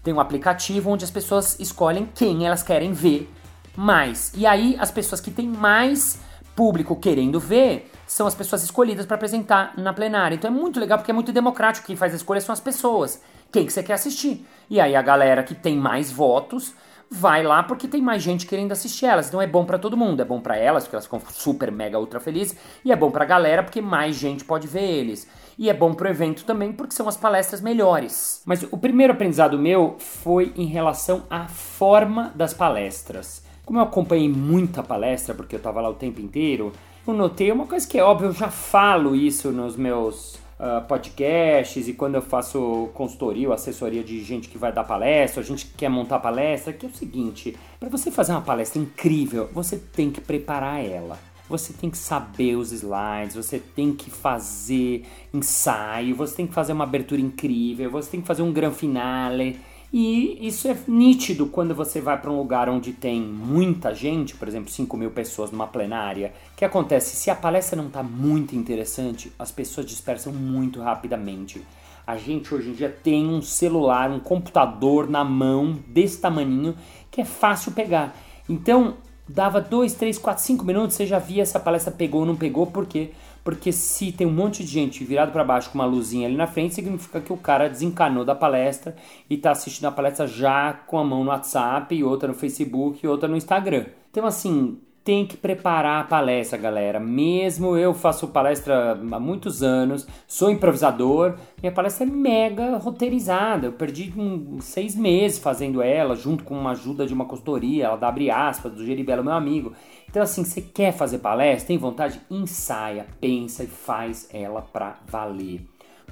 Tem 0.02 0.12
um 0.12 0.20
aplicativo 0.20 0.90
onde 0.90 1.04
as 1.04 1.10
pessoas 1.10 1.58
escolhem 1.58 2.06
quem 2.14 2.46
elas 2.46 2.62
querem 2.62 2.92
ver 2.92 3.32
mais. 3.76 4.32
E 4.34 4.46
aí, 4.46 4.76
as 4.78 4.90
pessoas 4.90 5.20
que 5.20 5.30
têm 5.30 5.48
mais 5.48 6.18
público 6.56 6.96
querendo 6.96 7.38
ver 7.38 7.90
são 8.06 8.26
as 8.26 8.34
pessoas 8.34 8.62
escolhidas 8.62 9.04
para 9.04 9.16
apresentar 9.16 9.74
na 9.76 9.92
plenária. 9.92 10.34
Então 10.34 10.50
é 10.50 10.54
muito 10.54 10.80
legal 10.80 10.98
porque 10.98 11.10
é 11.10 11.14
muito 11.14 11.32
democrático. 11.32 11.86
Quem 11.86 11.96
faz 11.96 12.14
a 12.14 12.16
escolha 12.16 12.40
são 12.40 12.52
as 12.52 12.60
pessoas. 12.60 13.20
Quem 13.52 13.66
que 13.66 13.72
você 13.72 13.82
quer 13.82 13.92
assistir? 13.92 14.46
E 14.70 14.80
aí 14.80 14.96
a 14.96 15.02
galera 15.02 15.42
que 15.42 15.54
tem 15.54 15.76
mais 15.76 16.10
votos 16.10 16.74
vai 17.08 17.42
lá 17.42 17.62
porque 17.62 17.86
tem 17.86 18.02
mais 18.02 18.22
gente 18.22 18.46
querendo 18.46 18.72
assistir 18.72 19.06
elas. 19.06 19.28
Então 19.28 19.40
é 19.40 19.46
bom 19.46 19.64
para 19.64 19.78
todo 19.78 19.96
mundo. 19.96 20.20
É 20.20 20.24
bom 20.24 20.40
para 20.40 20.56
elas 20.56 20.84
porque 20.84 20.96
elas 20.96 21.04
ficam 21.04 21.20
super 21.30 21.70
mega 21.70 21.98
ultra 21.98 22.18
felizes 22.18 22.56
e 22.84 22.90
é 22.90 22.96
bom 22.96 23.10
para 23.10 23.24
a 23.24 23.26
galera 23.26 23.62
porque 23.62 23.80
mais 23.80 24.16
gente 24.16 24.44
pode 24.44 24.66
ver 24.66 24.82
eles. 24.82 25.28
E 25.58 25.68
é 25.68 25.74
bom 25.74 25.92
pro 25.94 26.08
evento 26.08 26.44
também 26.44 26.72
porque 26.72 26.94
são 26.94 27.08
as 27.08 27.16
palestras 27.16 27.60
melhores. 27.60 28.42
Mas 28.46 28.62
o 28.70 28.78
primeiro 28.78 29.12
aprendizado 29.12 29.58
meu 29.58 29.96
foi 29.98 30.52
em 30.56 30.66
relação 30.66 31.24
à 31.28 31.48
forma 31.48 32.32
das 32.34 32.54
palestras. 32.54 33.44
Como 33.66 33.80
eu 33.80 33.82
acompanhei 33.82 34.28
muita 34.28 34.80
palestra, 34.80 35.34
porque 35.34 35.56
eu 35.56 35.58
estava 35.58 35.80
lá 35.80 35.90
o 35.90 35.94
tempo 35.94 36.20
inteiro, 36.20 36.72
eu 37.04 37.12
notei 37.12 37.50
uma 37.50 37.66
coisa 37.66 37.84
que 37.84 37.98
é 37.98 38.02
óbvio, 38.02 38.28
eu 38.28 38.32
já 38.32 38.48
falo 38.48 39.16
isso 39.16 39.50
nos 39.50 39.76
meus 39.76 40.36
uh, 40.60 40.86
podcasts 40.86 41.88
e 41.88 41.92
quando 41.92 42.14
eu 42.14 42.22
faço 42.22 42.88
consultoria 42.94 43.48
ou 43.48 43.52
assessoria 43.52 44.04
de 44.04 44.22
gente 44.22 44.48
que 44.48 44.56
vai 44.56 44.72
dar 44.72 44.84
palestra, 44.84 45.42
a 45.42 45.44
gente 45.44 45.66
que 45.66 45.74
quer 45.78 45.88
montar 45.88 46.20
palestra, 46.20 46.72
que 46.72 46.86
é 46.86 46.88
o 46.88 46.94
seguinte, 46.94 47.56
para 47.80 47.88
você 47.88 48.08
fazer 48.08 48.30
uma 48.30 48.40
palestra 48.40 48.80
incrível, 48.80 49.50
você 49.52 49.76
tem 49.76 50.12
que 50.12 50.20
preparar 50.20 50.84
ela. 50.84 51.18
Você 51.48 51.72
tem 51.72 51.90
que 51.90 51.98
saber 51.98 52.54
os 52.54 52.70
slides, 52.70 53.34
você 53.34 53.58
tem 53.58 53.92
que 53.92 54.10
fazer 54.10 55.04
ensaio, 55.34 56.14
você 56.14 56.36
tem 56.36 56.46
que 56.46 56.54
fazer 56.54 56.72
uma 56.72 56.84
abertura 56.84 57.20
incrível, 57.20 57.90
você 57.90 58.12
tem 58.12 58.20
que 58.20 58.26
fazer 58.28 58.42
um 58.42 58.52
gran 58.52 58.70
finale. 58.70 59.58
E 59.92 60.46
isso 60.46 60.68
é 60.68 60.76
nítido 60.88 61.46
quando 61.46 61.74
você 61.74 62.00
vai 62.00 62.20
para 62.20 62.30
um 62.30 62.36
lugar 62.36 62.68
onde 62.68 62.92
tem 62.92 63.20
muita 63.20 63.94
gente, 63.94 64.34
por 64.34 64.48
exemplo, 64.48 64.70
5 64.70 64.96
mil 64.96 65.10
pessoas 65.10 65.50
numa 65.50 65.66
plenária. 65.66 66.32
O 66.52 66.56
que 66.56 66.64
acontece? 66.64 67.16
Se 67.16 67.30
a 67.30 67.34
palestra 67.34 67.76
não 67.76 67.86
está 67.86 68.02
muito 68.02 68.56
interessante, 68.56 69.32
as 69.38 69.50
pessoas 69.50 69.86
dispersam 69.86 70.32
muito 70.32 70.80
rapidamente. 70.80 71.62
A 72.06 72.16
gente 72.16 72.54
hoje 72.54 72.70
em 72.70 72.72
dia 72.72 72.88
tem 72.88 73.26
um 73.28 73.40
celular, 73.40 74.10
um 74.10 74.20
computador 74.20 75.08
na 75.08 75.24
mão 75.24 75.78
desse 75.88 76.20
tamaninho 76.20 76.76
que 77.10 77.20
é 77.20 77.24
fácil 77.24 77.72
pegar. 77.72 78.16
Então, 78.48 78.96
dava 79.28 79.60
2, 79.60 79.94
3, 79.94 80.18
4, 80.18 80.42
5 80.42 80.64
minutos, 80.64 80.96
você 80.96 81.06
já 81.06 81.18
via 81.18 81.44
se 81.44 81.56
a 81.56 81.60
palestra 81.60 81.92
pegou 81.92 82.20
ou 82.20 82.26
não 82.26 82.36
pegou, 82.36 82.66
por 82.66 82.86
quê? 82.86 83.10
Porque 83.42 83.70
se 83.72 84.10
tem 84.10 84.26
um 84.26 84.32
monte 84.32 84.64
de 84.64 84.70
gente 84.70 85.04
virado 85.04 85.30
para 85.30 85.44
baixo 85.44 85.70
com 85.70 85.78
uma 85.78 85.84
luzinha 85.84 86.26
ali 86.26 86.36
na 86.36 86.46
frente, 86.46 86.74
significa 86.74 87.20
que 87.20 87.32
o 87.32 87.36
cara 87.36 87.68
desencanou 87.68 88.24
da 88.24 88.34
palestra 88.34 88.96
e 89.30 89.34
está 89.34 89.52
assistindo 89.52 89.86
a 89.86 89.92
palestra 89.92 90.26
já 90.26 90.72
com 90.72 90.98
a 90.98 91.04
mão 91.04 91.22
no 91.22 91.30
WhatsApp, 91.30 92.02
outra 92.02 92.28
no 92.28 92.34
Facebook 92.34 93.06
outra 93.06 93.28
no 93.28 93.36
Instagram. 93.36 93.86
Então, 94.10 94.26
assim, 94.26 94.78
tem 95.06 95.24
que 95.24 95.36
preparar 95.36 96.00
a 96.00 96.04
palestra, 96.04 96.58
galera. 96.58 96.98
Mesmo 96.98 97.76
eu 97.76 97.94
faço 97.94 98.26
palestra 98.26 98.98
há 99.12 99.20
muitos 99.20 99.62
anos, 99.62 100.04
sou 100.26 100.50
improvisador, 100.50 101.36
minha 101.62 101.70
palestra 101.70 102.04
é 102.04 102.10
mega 102.10 102.76
roteirizada. 102.78 103.68
Eu 103.68 103.72
perdi 103.72 104.12
um, 104.18 104.60
seis 104.60 104.96
meses 104.96 105.38
fazendo 105.38 105.80
ela, 105.80 106.16
junto 106.16 106.42
com 106.42 106.58
uma 106.58 106.72
ajuda 106.72 107.06
de 107.06 107.14
uma 107.14 107.24
consultoria, 107.24 107.84
ela 107.84 107.96
da 107.96 108.08
Abre 108.08 108.32
Aspas, 108.32 108.72
do 108.72 108.84
Geribelo, 108.84 109.22
meu 109.22 109.34
amigo. 109.34 109.74
Então, 110.10 110.24
assim, 110.24 110.42
você 110.42 110.60
quer 110.60 110.90
fazer 110.90 111.18
palestra, 111.18 111.68
tem 111.68 111.78
vontade? 111.78 112.20
Ensaia, 112.28 113.06
pensa 113.20 113.62
e 113.62 113.68
faz 113.68 114.28
ela 114.32 114.60
pra 114.60 114.96
valer. 115.06 115.64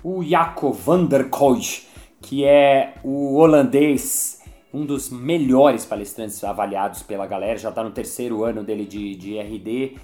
O 0.05 0.23
Jaco 0.23 0.73
van 0.73 1.07
der 1.07 1.29
Koij, 1.31 1.83
que 2.23 2.45
é 2.45 2.95
o 3.03 3.35
holandês 3.35 4.44
um 4.75 4.85
dos 4.85 5.09
melhores 5.09 5.87
palestrantes 5.87 6.43
avaliados 6.43 7.01
pela 7.01 7.29
galera, 7.29 7.57
já 7.57 7.69
está 7.69 7.85
no 7.85 7.93
terceiro 7.93 8.43
ano 8.43 8.65
dele 8.65 8.85
de, 8.85 9.15
de 9.15 9.39
RD. 9.39 9.97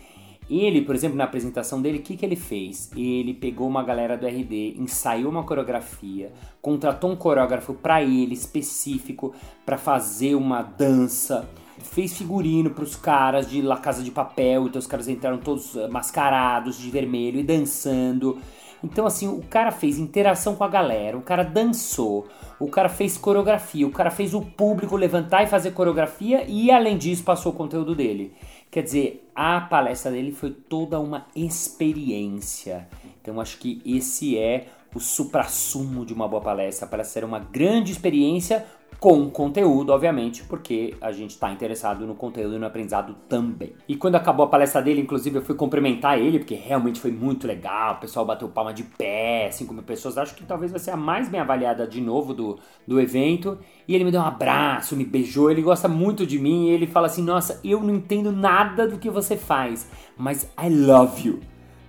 Ele, 0.49 0.83
por 0.83 0.95
exemplo, 0.95 1.17
na 1.17 1.25
apresentação 1.25 1.83
dele, 1.83 1.99
o 1.99 2.03
que, 2.03 2.17
que 2.17 2.25
ele 2.25 2.37
fez? 2.37 2.89
Ele 2.97 3.35
pegou 3.35 3.67
uma 3.67 3.83
galera 3.83 4.17
do 4.17 4.27
RD, 4.27 4.77
ensaiou 4.79 5.29
uma 5.29 5.43
coreografia, 5.43 6.33
contratou 6.63 7.11
um 7.11 7.17
coreógrafo 7.17 7.75
para 7.75 8.01
ele 8.01 8.33
específico 8.33 9.35
para 9.67 9.77
fazer 9.77 10.37
uma 10.37 10.63
dança, 10.63 11.49
fez 11.79 12.17
figurino 12.17 12.71
para 12.71 12.85
os 12.85 12.95
caras 12.95 13.51
de 13.51 13.61
La 13.63 13.77
Casa 13.77 14.05
de 14.05 14.11
Papel, 14.13 14.69
então 14.69 14.79
os 14.79 14.87
caras 14.87 15.09
entraram 15.09 15.39
todos 15.39 15.75
mascarados 15.89 16.79
de 16.79 16.89
vermelho 16.91 17.41
e 17.41 17.43
dançando. 17.43 18.39
Então, 18.83 19.07
assim, 19.07 19.29
o 19.29 19.43
cara 19.43 19.71
fez 19.71 19.99
interação 19.99 20.57
com 20.57 20.65
a 20.65 20.69
galera, 20.69 21.17
o 21.17 21.23
cara 21.23 21.43
dançou, 21.43 22.27
o 22.59 22.69
cara 22.69 22.89
fez 22.89 23.19
coreografia, 23.19 23.87
o 23.87 23.91
cara 23.91 24.11
fez 24.11 24.35
o 24.35 24.41
público 24.41 24.97
levantar 24.97 25.43
e 25.43 25.47
fazer 25.47 25.73
coreografia 25.73 26.45
e, 26.49 26.71
além 26.71 26.97
disso, 26.97 27.23
passou 27.23 27.53
o 27.53 27.55
conteúdo 27.55 27.95
dele. 27.95 28.35
Quer 28.71 28.83
dizer, 28.83 29.31
a 29.35 29.61
palestra 29.61 30.13
dele 30.13 30.33
foi 30.33 30.51
toda 30.51 30.99
uma 31.01 31.27
experiência. 31.35 32.89
Então, 33.21 33.41
acho 33.41 33.59
que 33.59 33.83
esse 33.85 34.39
é 34.39 34.67
o 34.95 35.01
suprassumo 35.01 36.05
de 36.05 36.13
uma 36.13 36.27
boa 36.27 36.43
palestra. 36.43 36.87
A 36.87 36.89
palestra 36.89 37.21
era 37.21 37.27
uma 37.27 37.39
grande 37.39 37.93
experiência 37.93 38.65
com 39.01 39.31
conteúdo, 39.31 39.95
obviamente, 39.95 40.45
porque 40.45 40.95
a 41.01 41.11
gente 41.11 41.31
está 41.31 41.51
interessado 41.51 42.07
no 42.07 42.15
conteúdo 42.15 42.57
e 42.57 42.59
no 42.59 42.67
aprendizado 42.67 43.17
também. 43.27 43.73
E 43.89 43.97
quando 43.97 44.17
acabou 44.17 44.45
a 44.45 44.49
palestra 44.49 44.83
dele, 44.83 45.01
inclusive, 45.01 45.39
eu 45.39 45.43
fui 45.43 45.55
cumprimentar 45.55 46.19
ele, 46.19 46.39
porque 46.39 46.55
realmente 46.55 47.01
foi 47.01 47.11
muito 47.11 47.47
legal, 47.47 47.95
o 47.95 48.01
pessoal 48.01 48.27
bateu 48.27 48.47
palma 48.49 48.75
de 48.75 48.83
pé, 48.83 49.51
5 49.51 49.73
mil 49.73 49.83
pessoas, 49.83 50.19
acho 50.19 50.35
que 50.35 50.45
talvez 50.45 50.71
vai 50.71 50.79
ser 50.79 50.91
a 50.91 50.99
mais 50.99 51.31
bem 51.31 51.41
avaliada 51.41 51.87
de 51.87 51.99
novo 51.99 52.35
do, 52.35 52.59
do 52.87 53.01
evento. 53.01 53.59
E 53.89 53.95
ele 53.95 54.05
me 54.05 54.11
deu 54.11 54.21
um 54.21 54.25
abraço, 54.25 54.95
me 54.95 55.05
beijou, 55.05 55.51
ele 55.51 55.63
gosta 55.63 55.89
muito 55.89 56.27
de 56.27 56.39
mim, 56.39 56.69
e 56.69 56.71
ele 56.71 56.87
fala 56.87 57.07
assim, 57.07 57.23
nossa, 57.23 57.59
eu 57.65 57.83
não 57.83 57.95
entendo 57.95 58.31
nada 58.31 58.87
do 58.87 58.99
que 58.99 59.09
você 59.09 59.35
faz, 59.35 59.91
mas 60.15 60.45
I 60.63 60.69
love 60.69 61.27
you 61.27 61.41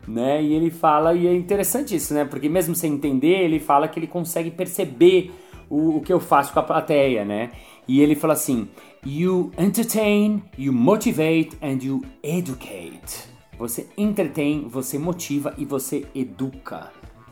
né? 0.07 0.41
E 0.41 0.53
ele 0.53 0.71
fala, 0.71 1.13
e 1.13 1.27
é 1.27 1.33
interessante 1.33 1.95
isso, 1.95 2.11
né? 2.11 2.25
Porque 2.25 2.49
mesmo 2.49 2.73
sem 2.73 2.93
entender, 2.93 3.43
ele 3.43 3.59
fala 3.59 3.87
que 3.87 3.99
ele 3.99 4.07
consegue 4.07 4.49
perceber 4.49 5.31
o, 5.71 5.97
o 5.97 6.01
que 6.01 6.11
eu 6.11 6.19
faço 6.19 6.51
com 6.51 6.59
a 6.59 6.63
plateia, 6.63 7.23
né? 7.23 7.51
E 7.87 8.01
ele 8.01 8.13
fala 8.13 8.33
assim: 8.33 8.67
You 9.05 9.51
entertain, 9.57 10.43
you 10.57 10.73
motivate 10.73 11.51
and 11.61 11.79
you 11.81 12.03
educate. 12.21 13.31
Você 13.57 13.87
entretém, 13.97 14.67
você 14.67 14.99
motiva 14.99 15.53
e 15.57 15.65
você 15.65 16.05
educa. 16.13 16.91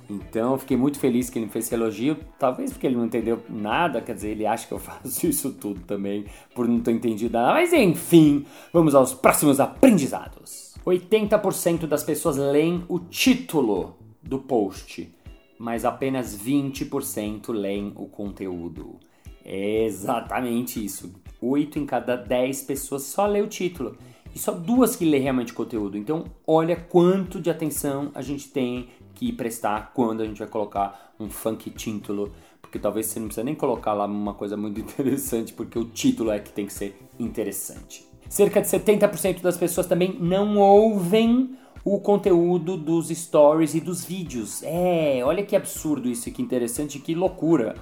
Então, 0.09 0.57
fiquei 0.57 0.75
muito 0.75 0.99
feliz 0.99 1.29
que 1.29 1.37
ele 1.37 1.45
me 1.45 1.51
fez 1.51 1.65
esse 1.65 1.75
elogio. 1.75 2.17
Talvez 2.39 2.71
porque 2.71 2.87
ele 2.87 2.95
não 2.95 3.05
entendeu 3.05 3.43
nada, 3.47 4.01
quer 4.01 4.15
dizer, 4.15 4.29
ele 4.29 4.45
acha 4.45 4.67
que 4.67 4.73
eu 4.73 4.79
faço 4.79 5.27
isso 5.27 5.51
tudo 5.51 5.81
também 5.81 6.25
por 6.55 6.67
não 6.67 6.79
ter 6.79 6.93
entendido 6.93 7.33
nada. 7.33 7.53
Mas 7.53 7.73
enfim, 7.73 8.45
vamos 8.71 8.95
aos 8.95 9.13
próximos 9.13 9.59
aprendizados. 9.59 10.73
80% 10.85 11.85
das 11.85 12.03
pessoas 12.03 12.37
leem 12.37 12.83
o 12.87 12.99
título 12.99 13.97
do 14.23 14.39
post 14.39 15.11
mas 15.59 15.83
apenas 15.83 16.35
20% 16.35 17.51
leem 17.51 17.91
o 17.97 18.07
conteúdo. 18.07 18.97
É 19.43 19.83
exatamente 19.83 20.83
isso. 20.83 21.13
8 21.41 21.77
em 21.77 21.85
cada 21.85 22.15
10 22.15 22.63
pessoas 22.63 23.03
só 23.03 23.25
lê 23.25 23.41
o 23.41 23.47
título. 23.47 23.97
E 24.33 24.39
só 24.39 24.53
duas 24.53 24.95
que 24.95 25.03
lê 25.03 25.19
realmente 25.19 25.53
conteúdo. 25.53 25.97
Então, 25.97 26.23
olha 26.47 26.77
quanto 26.77 27.41
de 27.41 27.49
atenção 27.49 28.09
a 28.15 28.21
gente 28.21 28.49
tem 28.49 28.87
que 29.13 29.33
prestar 29.33 29.91
quando 29.93 30.21
a 30.21 30.25
gente 30.25 30.39
vai 30.39 30.47
colocar 30.47 31.13
um 31.19 31.29
funk 31.29 31.69
título. 31.71 32.31
Porque 32.61 32.79
talvez 32.79 33.07
você 33.07 33.19
não 33.19 33.27
precisa 33.27 33.43
nem 33.43 33.55
colocar 33.55 33.93
lá 33.93 34.05
uma 34.05 34.33
coisa 34.33 34.55
muito 34.55 34.79
interessante, 34.81 35.51
porque 35.51 35.77
o 35.77 35.85
título 35.85 36.31
é 36.31 36.39
que 36.39 36.51
tem 36.53 36.65
que 36.65 36.73
ser 36.73 36.97
interessante. 37.19 38.07
Cerca 38.29 38.61
de 38.61 38.67
70% 38.67 39.41
das 39.41 39.57
pessoas 39.57 39.87
também 39.87 40.15
não 40.21 40.57
ouvem 40.57 41.57
o 41.83 41.99
conteúdo 41.99 42.77
dos 42.77 43.09
stories 43.09 43.73
e 43.75 43.79
dos 43.79 44.03
vídeos. 44.03 44.61
É, 44.63 45.21
olha 45.23 45.43
que 45.43 45.55
absurdo 45.55 46.09
isso, 46.09 46.31
que 46.31 46.41
interessante, 46.41 46.99
que 46.99 47.15
loucura. 47.15 47.75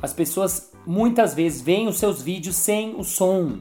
As 0.00 0.12
pessoas 0.12 0.72
muitas 0.86 1.34
vezes 1.34 1.62
veem 1.62 1.86
os 1.86 1.98
seus 1.98 2.22
vídeos 2.22 2.56
sem 2.56 2.94
o 2.96 3.04
som, 3.04 3.60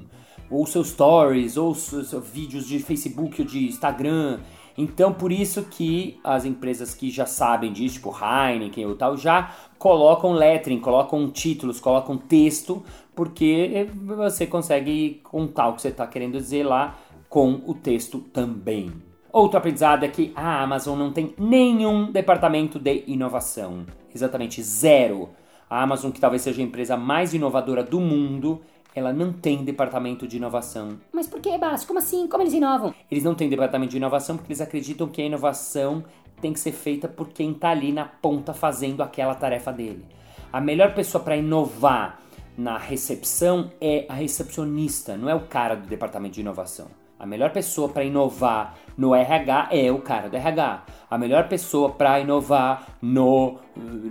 ou 0.49 0.65
seus 0.65 0.89
stories, 0.89 1.55
ou 1.55 1.75
seus 1.75 2.11
vídeos 2.27 2.65
de 2.67 2.79
Facebook 2.79 3.41
ou 3.41 3.47
de 3.47 3.67
Instagram. 3.67 4.39
Então, 4.77 5.13
por 5.13 5.31
isso 5.31 5.63
que 5.63 6.19
as 6.23 6.45
empresas 6.45 6.93
que 6.93 7.11
já 7.11 7.25
sabem 7.25 7.71
disso, 7.71 7.95
tipo 7.95 8.15
Heineken 8.15 8.85
ou 8.85 8.95
tal, 8.95 9.17
já 9.17 9.53
colocam 9.77 10.31
lettering, 10.31 10.79
colocam 10.79 11.29
títulos, 11.29 11.79
colocam 11.79 12.17
texto, 12.17 12.83
porque 13.15 13.87
você 13.93 14.47
consegue 14.47 15.19
contar 15.23 15.67
o 15.67 15.75
que 15.75 15.81
você 15.81 15.89
está 15.89 16.07
querendo 16.07 16.37
dizer 16.37 16.63
lá 16.63 16.97
com 17.29 17.61
o 17.67 17.73
texto 17.73 18.19
também. 18.19 19.10
Outro 19.33 19.57
aprendizado 19.57 20.03
é 20.03 20.09
que 20.09 20.33
a 20.35 20.61
Amazon 20.61 20.99
não 20.99 21.13
tem 21.13 21.33
nenhum 21.37 22.11
departamento 22.11 22.77
de 22.77 23.05
inovação. 23.07 23.85
Exatamente 24.13 24.61
zero. 24.61 25.29
A 25.69 25.81
Amazon, 25.81 26.11
que 26.11 26.19
talvez 26.19 26.41
seja 26.41 26.61
a 26.61 26.65
empresa 26.65 26.97
mais 26.97 27.33
inovadora 27.33 27.81
do 27.81 28.01
mundo, 28.01 28.61
ela 28.93 29.13
não 29.13 29.31
tem 29.31 29.63
departamento 29.63 30.27
de 30.27 30.35
inovação. 30.35 30.99
Mas 31.13 31.27
por 31.27 31.39
que, 31.39 31.57
Balas? 31.57 31.85
Como 31.85 31.99
assim? 31.99 32.27
Como 32.27 32.43
eles 32.43 32.53
inovam? 32.53 32.93
Eles 33.09 33.23
não 33.23 33.33
têm 33.33 33.47
departamento 33.47 33.91
de 33.91 33.97
inovação 33.97 34.35
porque 34.35 34.51
eles 34.51 34.59
acreditam 34.59 35.07
que 35.07 35.21
a 35.21 35.25
inovação 35.25 36.03
tem 36.41 36.51
que 36.51 36.59
ser 36.59 36.73
feita 36.73 37.07
por 37.07 37.29
quem 37.29 37.51
está 37.51 37.69
ali 37.69 37.93
na 37.93 38.03
ponta 38.03 38.53
fazendo 38.53 39.01
aquela 39.01 39.33
tarefa 39.33 39.71
dele. 39.71 40.03
A 40.51 40.59
melhor 40.59 40.93
pessoa 40.93 41.23
para 41.23 41.37
inovar 41.37 42.19
na 42.57 42.77
recepção 42.77 43.71
é 43.79 44.05
a 44.09 44.13
recepcionista, 44.13 45.15
não 45.15 45.29
é 45.29 45.35
o 45.35 45.47
cara 45.47 45.75
do 45.75 45.87
departamento 45.87 46.33
de 46.33 46.41
inovação. 46.41 46.87
A 47.21 47.25
melhor 47.27 47.51
pessoa 47.51 47.87
para 47.87 48.03
inovar 48.03 48.75
no 48.97 49.13
RH 49.13 49.69
é 49.71 49.91
o 49.91 49.99
cara 49.99 50.27
do 50.27 50.35
RH. 50.35 50.85
A 51.07 51.19
melhor 51.19 51.47
pessoa 51.47 51.91
para 51.91 52.19
inovar 52.19 52.97
no 52.99 53.59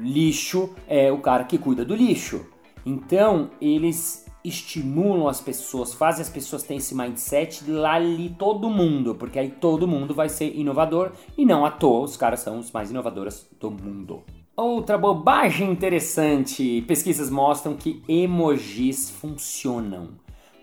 lixo 0.00 0.72
é 0.86 1.10
o 1.10 1.18
cara 1.18 1.42
que 1.42 1.58
cuida 1.58 1.84
do 1.84 1.96
lixo. 1.96 2.46
Então, 2.86 3.50
eles 3.60 4.24
estimulam 4.44 5.26
as 5.26 5.40
pessoas, 5.40 5.92
fazem 5.92 6.22
as 6.22 6.28
pessoas 6.28 6.62
terem 6.62 6.78
esse 6.78 6.94
mindset 6.94 7.68
lá 7.68 7.94
ali 7.94 8.28
todo 8.38 8.70
mundo, 8.70 9.16
porque 9.16 9.40
aí 9.40 9.50
todo 9.50 9.88
mundo 9.88 10.14
vai 10.14 10.28
ser 10.28 10.54
inovador 10.56 11.10
e 11.36 11.44
não 11.44 11.66
à 11.66 11.70
toa 11.72 12.04
os 12.04 12.16
caras 12.16 12.38
são 12.38 12.60
os 12.60 12.70
mais 12.70 12.92
inovadores 12.92 13.50
do 13.58 13.72
mundo. 13.72 14.22
Outra 14.56 14.96
bobagem 14.96 15.68
interessante: 15.72 16.82
pesquisas 16.82 17.28
mostram 17.28 17.74
que 17.74 18.02
emojis 18.06 19.10
funcionam. 19.10 20.10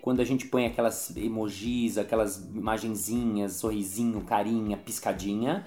Quando 0.08 0.20
a 0.20 0.24
gente 0.24 0.46
põe 0.46 0.64
aquelas 0.64 1.14
emojis, 1.14 1.98
aquelas 1.98 2.38
imagenzinhas, 2.54 3.56
sorrisinho, 3.56 4.22
carinha, 4.22 4.74
piscadinha, 4.74 5.66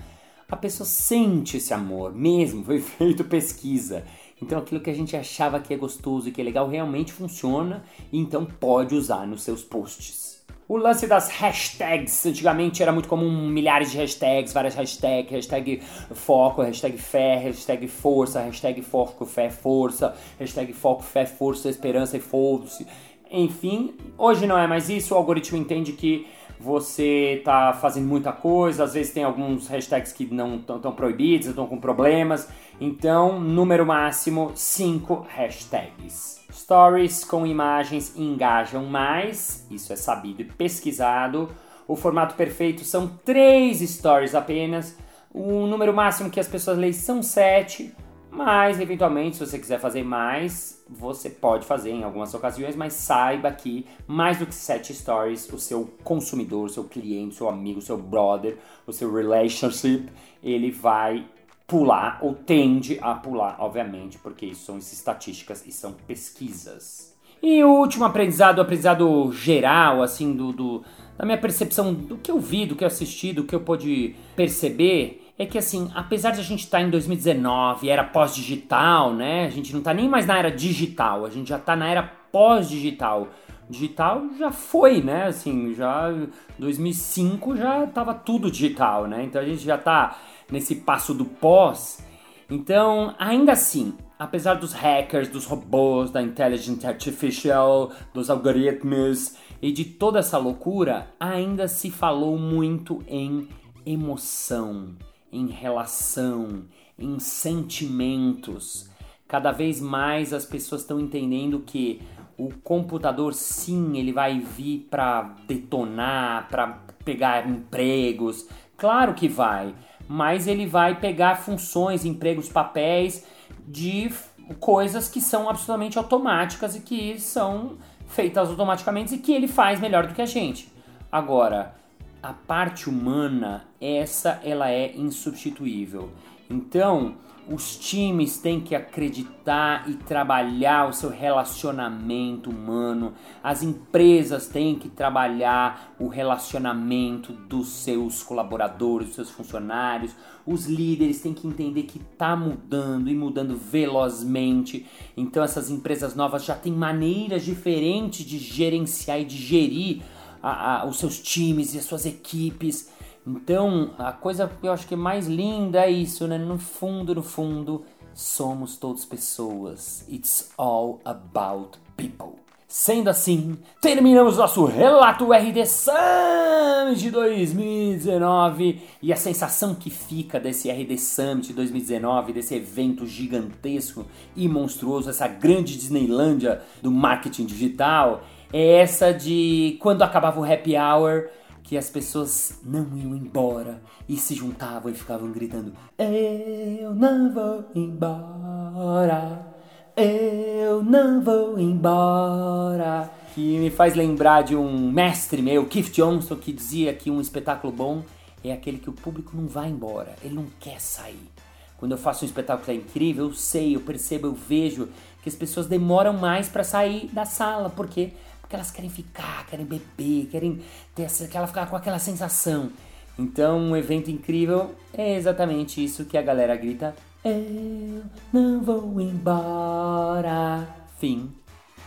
a 0.50 0.58
pessoa 0.58 0.88
sente 0.88 1.58
esse 1.58 1.72
amor 1.76 2.12
mesmo. 2.12 2.64
Foi 2.64 2.82
feito 2.82 3.24
pesquisa. 3.24 4.04
Então 4.42 4.58
aquilo 4.58 4.82
que 4.82 4.90
a 4.90 4.96
gente 4.96 5.16
achava 5.16 5.60
que 5.60 5.72
é 5.72 5.78
gostoso 5.78 6.28
e 6.28 6.32
que 6.32 6.42
é 6.42 6.44
legal 6.44 6.68
realmente 6.68 7.14
funciona 7.14 7.84
e 8.12 8.18
então 8.18 8.44
pode 8.44 8.96
usar 8.96 9.28
nos 9.28 9.44
seus 9.44 9.64
posts. 9.64 10.32
O 10.68 10.78
lance 10.78 11.06
das 11.06 11.30
hashtags, 11.30 12.26
antigamente 12.26 12.82
era 12.82 12.94
muito 12.94 13.10
comum 13.10 13.48
milhares 13.48 13.92
de 13.92 13.98
hashtags, 13.98 14.54
várias 14.54 14.74
hashtags, 14.74 15.30
hashtag 15.30 15.82
foco, 16.14 16.62
hashtag 16.62 16.98
fé, 16.98 17.36
hashtag 17.36 17.88
força, 17.90 18.40
hashtag 18.40 18.82
foco, 18.82 19.26
fé, 19.26 19.50
força, 19.50 20.16
hashtag 20.40 20.72
foco, 20.72 21.04
fé, 21.04 21.26
força, 21.26 21.70
esperança 21.70 22.16
e 22.16 22.22
foda-se. 22.22 22.88
Enfim, 23.32 23.96
hoje 24.18 24.46
não 24.46 24.58
é 24.58 24.68
mais 24.68 24.90
isso, 24.90 25.14
o 25.14 25.18
algoritmo 25.18 25.58
entende 25.58 25.94
que 25.94 26.28
você 26.60 27.38
está 27.40 27.74
fazendo 27.74 28.06
muita 28.06 28.32
coisa, 28.32 28.84
às 28.84 28.94
vezes 28.94 29.14
tem 29.14 29.24
alguns 29.24 29.68
hashtags 29.68 30.12
que 30.12 30.26
não 30.26 30.58
estão 30.58 30.92
proibidos, 30.92 31.48
estão 31.48 31.66
com 31.66 31.80
problemas. 31.80 32.48
Então, 32.80 33.40
número 33.40 33.86
máximo 33.86 34.52
5 34.54 35.26
hashtags. 35.30 36.42
Stories 36.52 37.24
com 37.24 37.48
imagens 37.48 38.14
engajam 38.16 38.86
mais, 38.86 39.66
isso 39.72 39.94
é 39.94 39.96
sabido 39.96 40.42
e 40.42 40.46
pesquisado. 40.46 41.50
O 41.88 41.96
formato 41.96 42.36
perfeito 42.36 42.84
são 42.84 43.08
3 43.08 43.80
stories 43.80 44.36
apenas. 44.36 44.98
O 45.34 45.66
número 45.66 45.94
máximo 45.94 46.30
que 46.30 46.40
as 46.40 46.48
pessoas 46.48 46.78
leem 46.78 46.94
são 46.94 47.24
7. 47.24 47.92
Mas, 48.32 48.80
eventualmente, 48.80 49.36
se 49.36 49.46
você 49.46 49.60
quiser 49.60 49.78
fazer 49.78 50.04
mais, 50.04 50.82
você 50.90 51.30
pode 51.30 51.66
fazer 51.66 51.92
em 51.92 52.04
algumas 52.04 52.34
ocasiões, 52.34 52.78
mas 52.78 52.94
saiba 52.94 53.52
que 53.52 53.86
mais 54.08 54.40
do 54.40 54.46
que 54.46 54.56
sete 54.56 54.94
stories, 54.94 55.52
o 55.52 55.60
seu 55.60 55.94
consumidor, 56.02 56.70
seu 56.70 56.86
cliente, 56.86 57.36
seu 57.36 57.50
amigo, 57.50 57.82
seu 57.82 57.98
brother, 57.98 58.58
o 58.88 58.94
seu 58.94 59.14
relationship, 59.14 60.10
ele 60.42 60.72
vai 60.72 61.28
pular 61.68 62.20
ou 62.22 62.34
tende 62.34 62.98
a 63.02 63.14
pular, 63.14 63.58
obviamente, 63.60 64.18
porque 64.18 64.46
isso 64.46 64.66
são 64.66 64.78
estatísticas 64.78 65.66
e 65.68 65.72
são 65.72 65.92
pesquisas. 65.92 67.14
E 67.44 67.62
o 67.64 67.80
último 67.80 68.06
aprendizado, 68.06 68.60
o 68.60 68.62
aprendizado 68.62 69.32
geral, 69.34 70.02
assim, 70.02 70.34
do, 70.34 70.54
do, 70.54 70.84
da 71.18 71.26
minha 71.26 71.38
percepção 71.38 71.94
do 71.94 72.18
que 72.18 72.32
eu 72.32 72.40
vi, 72.40 72.66
do 72.66 72.76
que 72.76 72.84
eu 72.84 72.88
assisti, 72.88 73.34
do 73.34 73.44
que 73.44 73.56
eu 73.56 73.60
pude 73.60 74.16
perceber, 74.36 75.31
é 75.42 75.46
que 75.48 75.58
assim, 75.58 75.90
apesar 75.96 76.32
de 76.32 76.40
a 76.40 76.44
gente 76.44 76.60
estar 76.60 76.78
tá 76.78 76.84
em 76.84 76.90
2019, 76.92 77.90
era 77.90 78.04
pós-digital, 78.04 79.12
né? 79.12 79.48
A 79.48 79.50
gente 79.50 79.72
não 79.74 79.80
está 79.80 79.92
nem 79.92 80.08
mais 80.08 80.28
na 80.28 80.38
era 80.38 80.52
digital, 80.52 81.26
a 81.26 81.32
gente 81.32 81.50
já 81.50 81.58
está 81.58 81.76
na 81.76 81.90
era 81.90 82.04
pós-digital. 82.04 83.28
Digital 83.68 84.22
já 84.38 84.52
foi, 84.52 85.02
né? 85.02 85.26
Assim, 85.26 85.74
já 85.74 86.14
2005 86.60 87.58
já 87.58 87.86
estava 87.86 88.14
tudo 88.14 88.52
digital, 88.52 89.08
né? 89.08 89.24
Então 89.24 89.42
a 89.42 89.46
gente 89.46 89.64
já 89.64 89.76
está 89.76 90.16
nesse 90.52 90.76
passo 90.76 91.12
do 91.12 91.26
pós. 91.26 92.06
Então, 92.48 93.16
ainda 93.18 93.54
assim, 93.54 93.96
apesar 94.20 94.56
dos 94.56 94.74
hackers, 94.74 95.28
dos 95.28 95.46
robôs, 95.46 96.12
da 96.12 96.22
intelligence 96.22 96.86
artificial, 96.86 97.92
dos 98.14 98.30
algoritmos 98.30 99.38
e 99.60 99.72
de 99.72 99.86
toda 99.86 100.20
essa 100.20 100.38
loucura, 100.38 101.08
ainda 101.20 101.68
se 101.68 101.90
falou 101.90 102.38
muito 102.38 103.02
em 103.08 103.48
emoção 103.84 104.94
em 105.32 105.48
relação, 105.48 106.66
em 106.98 107.20
sentimentos. 107.20 108.90
Cada 109.28 109.52
vez 109.52 109.80
mais 109.80 110.34
as 110.34 110.46
pessoas 110.46 110.82
estão 110.82 111.00
entendendo 111.00 111.62
que 111.62 112.02
o 112.38 112.50
computador 112.64 113.34
sim, 113.34 113.98
ele 113.98 114.12
vai 114.12 114.40
vir 114.40 114.88
para 114.90 115.36
detonar, 115.48 116.50
para 116.50 116.80
pegar 117.06 117.48
empregos. 117.48 118.48
Claro 118.78 119.14
que 119.14 119.28
vai, 119.28 119.76
mas 120.08 120.48
ele 120.48 120.66
vai 120.66 121.00
pegar 121.00 121.36
funções, 121.36 122.04
empregos, 122.04 122.50
papéis 122.50 123.26
de 123.68 124.12
coisas 124.60 125.08
que 125.08 125.22
são 125.22 125.50
absolutamente 125.50 125.98
automáticas 125.98 126.76
e 126.76 126.82
que 126.82 127.20
são 127.20 127.78
feitas 128.08 128.50
automaticamente 128.50 129.16
e 129.16 129.20
que 129.20 129.32
ele 129.32 129.48
faz 129.48 129.80
melhor 129.80 130.08
do 130.08 130.14
que 130.14 130.22
a 130.22 130.26
gente. 130.26 130.72
Agora, 131.12 131.76
a 132.22 132.34
parte 132.34 132.90
humana, 132.90 133.66
essa 133.80 134.40
ela 134.44 134.70
é 134.70 134.96
insubstituível. 134.96 136.10
Então, 136.50 137.16
os 137.50 137.76
times 137.76 138.38
têm 138.38 138.62
que 138.62 138.76
acreditar 138.76 139.90
e 139.90 139.96
trabalhar 139.96 140.88
o 140.88 140.94
seu 140.94 141.10
relacionamento 141.10 142.50
humano. 142.50 143.14
As 143.44 143.64
empresas 143.64 144.48
têm 144.48 144.76
que 144.76 144.88
trabalhar 144.88 145.96
o 146.00 146.08
relacionamento 146.08 147.34
dos 147.34 147.68
seus 147.70 148.22
colaboradores, 148.22 149.08
dos 149.08 149.16
seus 149.16 149.30
funcionários. 149.32 150.16
Os 150.46 150.68
líderes 150.68 151.22
têm 151.22 151.34
que 151.34 151.48
entender 151.48 151.84
que 151.84 151.98
está 151.98 152.36
mudando 152.36 153.10
e 153.10 153.16
mudando 153.16 153.58
velozmente. 153.58 154.86
Então 155.18 155.44
essas 155.44 155.72
empresas 155.72 156.16
novas 156.16 156.46
já 156.46 156.56
têm 156.56 156.74
maneiras 156.74 157.44
diferentes 157.44 158.24
de 158.24 158.38
gerenciar 158.38 159.20
e 159.20 159.26
de 159.26 159.38
gerir 159.38 160.02
a, 160.42 160.82
a, 160.82 160.86
os 160.86 160.98
seus 160.98 161.20
times 161.20 161.74
e 161.74 161.78
as 161.78 161.86
suas 161.86 162.06
equipes. 162.06 162.90
Então, 163.26 163.92
a 164.00 164.12
coisa 164.12 164.48
que 164.48 164.68
eu 164.68 164.72
acho 164.72 164.88
que 164.88 164.96
é 164.96 164.98
mais 164.98 165.28
linda 165.28 165.86
é 165.86 165.92
isso, 165.92 166.28
né? 166.28 166.38
No 166.38 166.58
fundo, 166.58 167.14
no 167.14 167.22
fundo, 167.22 167.86
somos 168.14 168.78
todos 168.78 169.06
pessoas. 169.06 170.06
It's 170.10 170.52
all 170.58 171.00
about 171.06 171.78
people. 171.96 172.42
Sendo 172.74 173.10
assim, 173.10 173.58
terminamos 173.82 174.38
nosso 174.38 174.64
relato 174.64 175.34
RD 175.34 175.66
Summit 175.66 177.02
de 177.02 177.12
2019 177.12 178.82
e 179.02 179.12
a 179.12 179.18
sensação 179.18 179.76
que 179.76 179.90
fica 179.90 180.40
desse 180.40 180.72
RD 180.72 180.98
Summit 180.98 181.52
2019, 181.52 182.32
desse 182.32 182.56
evento 182.56 183.06
gigantesco 183.06 184.06
e 184.38 184.48
monstruoso, 184.48 185.10
essa 185.10 185.28
grande 185.28 185.78
Disneylândia 185.78 186.62
do 186.82 186.90
marketing 186.90 187.46
digital, 187.46 188.24
é 188.54 188.80
essa 188.80 189.14
de 189.14 189.78
quando 189.80 190.02
acabava 190.02 190.40
o 190.40 190.44
happy 190.44 190.76
hour, 190.76 191.30
que 191.64 191.78
as 191.78 191.90
pessoas 191.90 192.60
não 192.64 192.98
iam 192.98 193.16
embora 193.16 193.82
e 194.08 194.18
se 194.18 194.36
juntavam 194.36 194.92
e 194.92 194.96
ficavam 194.96 195.32
gritando: 195.32 195.74
Eu 195.98 196.94
não 196.94 197.32
vou 197.34 197.66
embora, 197.74 199.48
eu 199.96 200.84
não 200.84 201.22
vou 201.22 201.60
embora. 201.60 203.10
Que 203.34 203.58
me 203.60 203.70
faz 203.70 203.96
lembrar 203.96 204.44
de 204.44 204.56
um 204.56 204.92
mestre 204.92 205.42
meu, 205.42 205.66
Keith 205.66 205.92
Johnson, 205.92 206.36
que 206.36 206.52
dizia 206.52 206.94
que 206.94 207.10
um 207.10 207.22
espetáculo 207.22 207.72
bom 207.72 208.04
é 208.44 208.52
aquele 208.52 208.78
que 208.78 208.90
o 208.90 208.94
público 208.94 209.36
não 209.36 209.48
vai 209.48 209.70
embora, 209.70 210.16
ele 210.24 210.34
não 210.34 210.48
quer 210.60 210.82
sair. 210.82 211.30
Quando 211.78 211.94
eu 211.94 211.98
faço 211.98 212.26
um 212.26 212.28
espetáculo 212.28 212.66
que 212.66 212.72
é 212.72 212.76
incrível, 212.76 213.26
eu 213.26 213.34
sei, 213.34 213.76
eu 213.76 213.80
percebo, 213.80 214.28
eu 214.28 214.34
vejo 214.34 214.90
que 215.24 215.30
as 215.30 215.36
pessoas 215.36 215.68
demoram 215.68 216.14
mais 216.14 216.50
para 216.50 216.64
sair 216.64 217.08
da 217.14 217.26
sala, 217.26 217.70
por 217.70 217.88
quê? 217.88 218.12
Porque 218.52 218.58
elas 218.58 218.72
querem 218.72 218.90
ficar, 218.90 219.46
querem 219.46 219.66
beber, 219.66 220.28
querem 220.30 220.62
ter 220.94 221.04
essa, 221.04 221.24
aquela, 221.24 221.48
ficar 221.48 221.68
com 221.68 221.76
aquela 221.78 222.00
sensação. 222.00 222.70
Então, 223.18 223.58
um 223.58 223.78
evento 223.78 224.12
incrível 224.12 224.76
é 224.94 225.16
exatamente 225.16 225.82
isso 225.82 226.04
que 226.04 226.18
a 226.18 226.22
galera 226.22 226.54
grita: 226.58 226.94
Eu 227.24 228.04
não 228.34 228.62
vou 228.62 229.00
embora. 229.00 230.68
Fim 231.00 231.32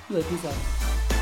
do 0.09 0.18
episódio. 0.18 1.13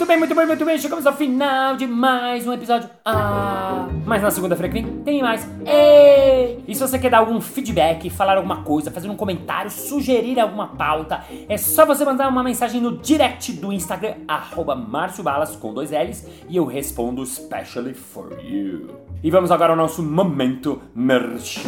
Muito 0.00 0.08
bem, 0.08 0.18
muito 0.18 0.34
bem, 0.34 0.46
muito 0.46 0.64
bem. 0.64 0.78
Chegamos 0.78 1.06
ao 1.06 1.12
final 1.12 1.76
de 1.76 1.86
mais 1.86 2.46
um 2.46 2.54
episódio. 2.54 2.88
Ah, 3.04 3.86
mas 4.06 4.22
na 4.22 4.30
segunda-feira 4.30 4.72
que 4.72 4.80
vem 4.80 5.02
tem 5.02 5.20
mais. 5.20 5.46
Ei! 5.66 6.64
E 6.66 6.74
se 6.74 6.80
você 6.80 6.98
quer 6.98 7.10
dar 7.10 7.18
algum 7.18 7.38
feedback, 7.38 8.08
falar 8.08 8.38
alguma 8.38 8.62
coisa, 8.62 8.90
fazer 8.90 9.10
um 9.10 9.14
comentário, 9.14 9.70
sugerir 9.70 10.40
alguma 10.40 10.68
pauta, 10.68 11.22
é 11.46 11.58
só 11.58 11.84
você 11.84 12.02
mandar 12.02 12.28
uma 12.28 12.42
mensagem 12.42 12.80
no 12.80 12.96
direct 12.96 13.52
do 13.52 13.74
Instagram, 13.74 14.14
arroba 14.26 14.74
Balas 14.74 15.54
com 15.56 15.74
dois 15.74 15.90
L's, 15.90 16.26
e 16.48 16.56
eu 16.56 16.64
respondo 16.64 17.26
specially 17.26 17.92
for 17.92 18.40
you. 18.42 18.88
E 19.22 19.30
vamos 19.30 19.50
agora 19.50 19.74
ao 19.74 19.76
nosso 19.76 20.02
momento 20.02 20.80
merchan. 20.94 21.60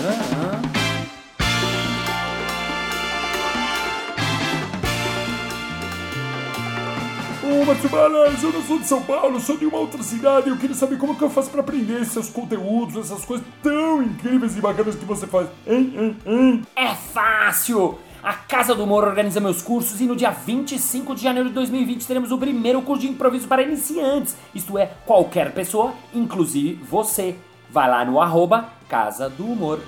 Balas, 7.88 8.42
eu 8.42 8.52
não 8.52 8.62
sou 8.62 8.78
de 8.78 8.86
São 8.86 9.02
Paulo, 9.02 9.40
sou 9.40 9.56
de 9.56 9.64
uma 9.64 9.78
outra 9.78 10.02
cidade. 10.02 10.48
Eu 10.48 10.56
queria 10.58 10.76
saber 10.76 10.98
como 10.98 11.16
que 11.16 11.22
eu 11.22 11.30
faço 11.30 11.50
pra 11.50 11.60
aprender 11.60 12.04
seus 12.04 12.28
conteúdos, 12.28 12.96
essas 12.96 13.24
coisas 13.24 13.46
tão 13.62 14.02
incríveis 14.02 14.56
e 14.56 14.60
bacanas 14.60 14.94
que 14.94 15.04
você 15.04 15.26
faz. 15.26 15.48
Hein, 15.66 15.92
hein, 15.96 16.16
hein? 16.26 16.62
É 16.76 16.88
fácil! 16.94 17.98
A 18.22 18.34
Casa 18.34 18.74
do 18.74 18.84
Humor 18.84 19.04
organiza 19.04 19.40
meus 19.40 19.62
cursos 19.62 20.00
e 20.00 20.04
no 20.04 20.14
dia 20.14 20.30
25 20.30 21.14
de 21.14 21.22
janeiro 21.22 21.48
de 21.48 21.54
2020 21.54 22.06
teremos 22.06 22.30
o 22.30 22.38
primeiro 22.38 22.80
curso 22.82 23.02
de 23.02 23.08
improviso 23.08 23.48
para 23.48 23.62
iniciantes. 23.62 24.36
Isto 24.54 24.78
é, 24.78 24.92
qualquer 25.04 25.52
pessoa, 25.52 25.94
inclusive 26.14 26.74
você. 26.84 27.34
Vai 27.70 27.88
lá 27.88 28.04
no 28.04 28.20
arroba 28.20 28.68
Casa 28.88 29.28
do 29.30 29.46
Humor. 29.46 29.80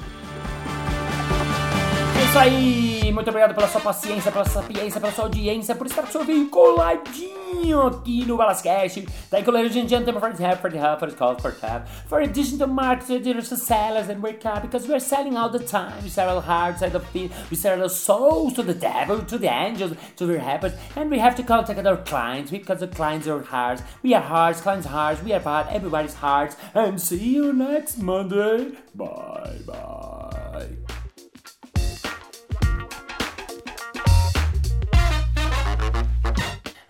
Isso 2.34 2.40
aí! 2.40 3.12
Muito 3.12 3.28
obrigado 3.28 3.54
pela 3.54 3.68
sua 3.68 3.80
paciência, 3.80 4.32
pela 4.32 4.44
sua 4.44 4.60
sapiência, 4.60 5.00
pela 5.00 5.12
sua 5.12 5.26
audiência, 5.26 5.72
por 5.76 5.86
estar 5.86 6.04
seu 6.08 6.24
vídeo 6.24 6.48
coladinho 6.50 7.86
aqui 7.86 8.26
no 8.26 8.36
Balascast. 8.36 9.06
Thank 9.30 9.46
you, 9.46 9.52
ladies 9.52 9.76
and 9.76 9.88
gentlemen, 9.88 10.20
for 10.20 10.32
the 10.32 10.42
help, 10.42 10.60
for 10.60 10.68
the 10.68 10.76
help, 10.76 10.98
for 10.98 11.08
the 11.08 11.16
call, 11.16 11.36
for 11.38 11.52
the 11.52 11.64
help, 11.64 11.86
for 12.08 12.20
addition 12.20 12.58
to 12.58 12.66
market, 12.66 13.22
to 13.22 13.56
sellers 13.56 14.08
and 14.08 14.20
wake 14.20 14.44
up, 14.44 14.62
because 14.62 14.88
we're 14.88 14.98
selling 14.98 15.36
all 15.36 15.48
the 15.48 15.60
time. 15.60 15.94
We 16.02 16.08
sell 16.08 16.28
our 16.28 16.42
hearts, 16.42 16.80
sell 16.80 16.90
the 16.90 16.98
feet, 16.98 17.30
we 17.52 17.56
sell 17.56 17.80
our 17.80 17.88
souls 17.88 18.54
to 18.54 18.64
the 18.64 18.74
devil, 18.74 19.20
to 19.20 19.38
the 19.38 19.46
angels, 19.46 19.92
to 20.16 20.26
the 20.26 20.40
helpers, 20.40 20.72
and 20.96 21.12
we 21.12 21.20
have 21.20 21.36
to 21.36 21.44
contact 21.44 21.86
our 21.86 21.98
clients, 21.98 22.50
because 22.50 22.80
the 22.80 22.88
clients 22.88 23.28
are 23.28 23.44
hearts. 23.44 23.84
We 24.02 24.12
are 24.12 24.20
hearts, 24.20 24.60
clients 24.60 24.88
hearts, 24.88 25.22
we 25.22 25.32
are 25.34 25.38
part, 25.38 25.68
everybody's 25.70 26.14
hearts, 26.14 26.56
and 26.74 27.00
see 27.00 27.36
you 27.36 27.52
next 27.52 27.98
Monday. 27.98 28.72
Bye, 28.92 29.60
bye. 29.64 30.13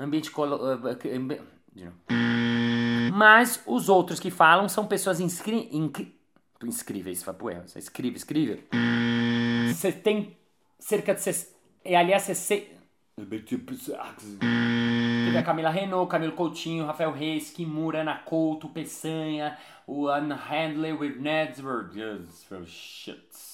Ambiente 0.04 0.30
colo... 0.30 0.58
eh. 0.72 1.40
Mas 3.12 3.62
os 3.66 3.88
outros 3.88 4.20
que 4.20 4.30
falam 4.30 4.68
são 4.68 4.86
pessoas 4.86 5.20
inscri... 5.20 5.68
incri- 5.72 6.14
inscríveis, 6.62 7.24
erro, 7.26 7.64
escreve, 7.76 8.16
escreve. 8.16 8.64
Você 9.68 9.92
tem 9.92 10.36
cerca 10.78 11.14
de... 11.14 11.20
Ses... 11.20 11.54
E 11.84 11.94
aliás, 11.94 12.22
você... 12.22 12.70
Teve 15.24 15.38
a 15.38 15.42
Camila 15.42 15.70
Renault, 15.70 16.10
Camilo 16.10 16.32
Coutinho, 16.32 16.84
Rafael 16.84 17.12
Reis, 17.12 17.50
Kimura, 17.50 18.00
Ana 18.00 18.16
Couto, 18.18 18.68
Peçanha, 18.68 19.56
o 19.86 20.10
Unhandled 20.10 20.98
with 20.98 21.16
Neds, 21.20 21.60
shit. 22.66 23.53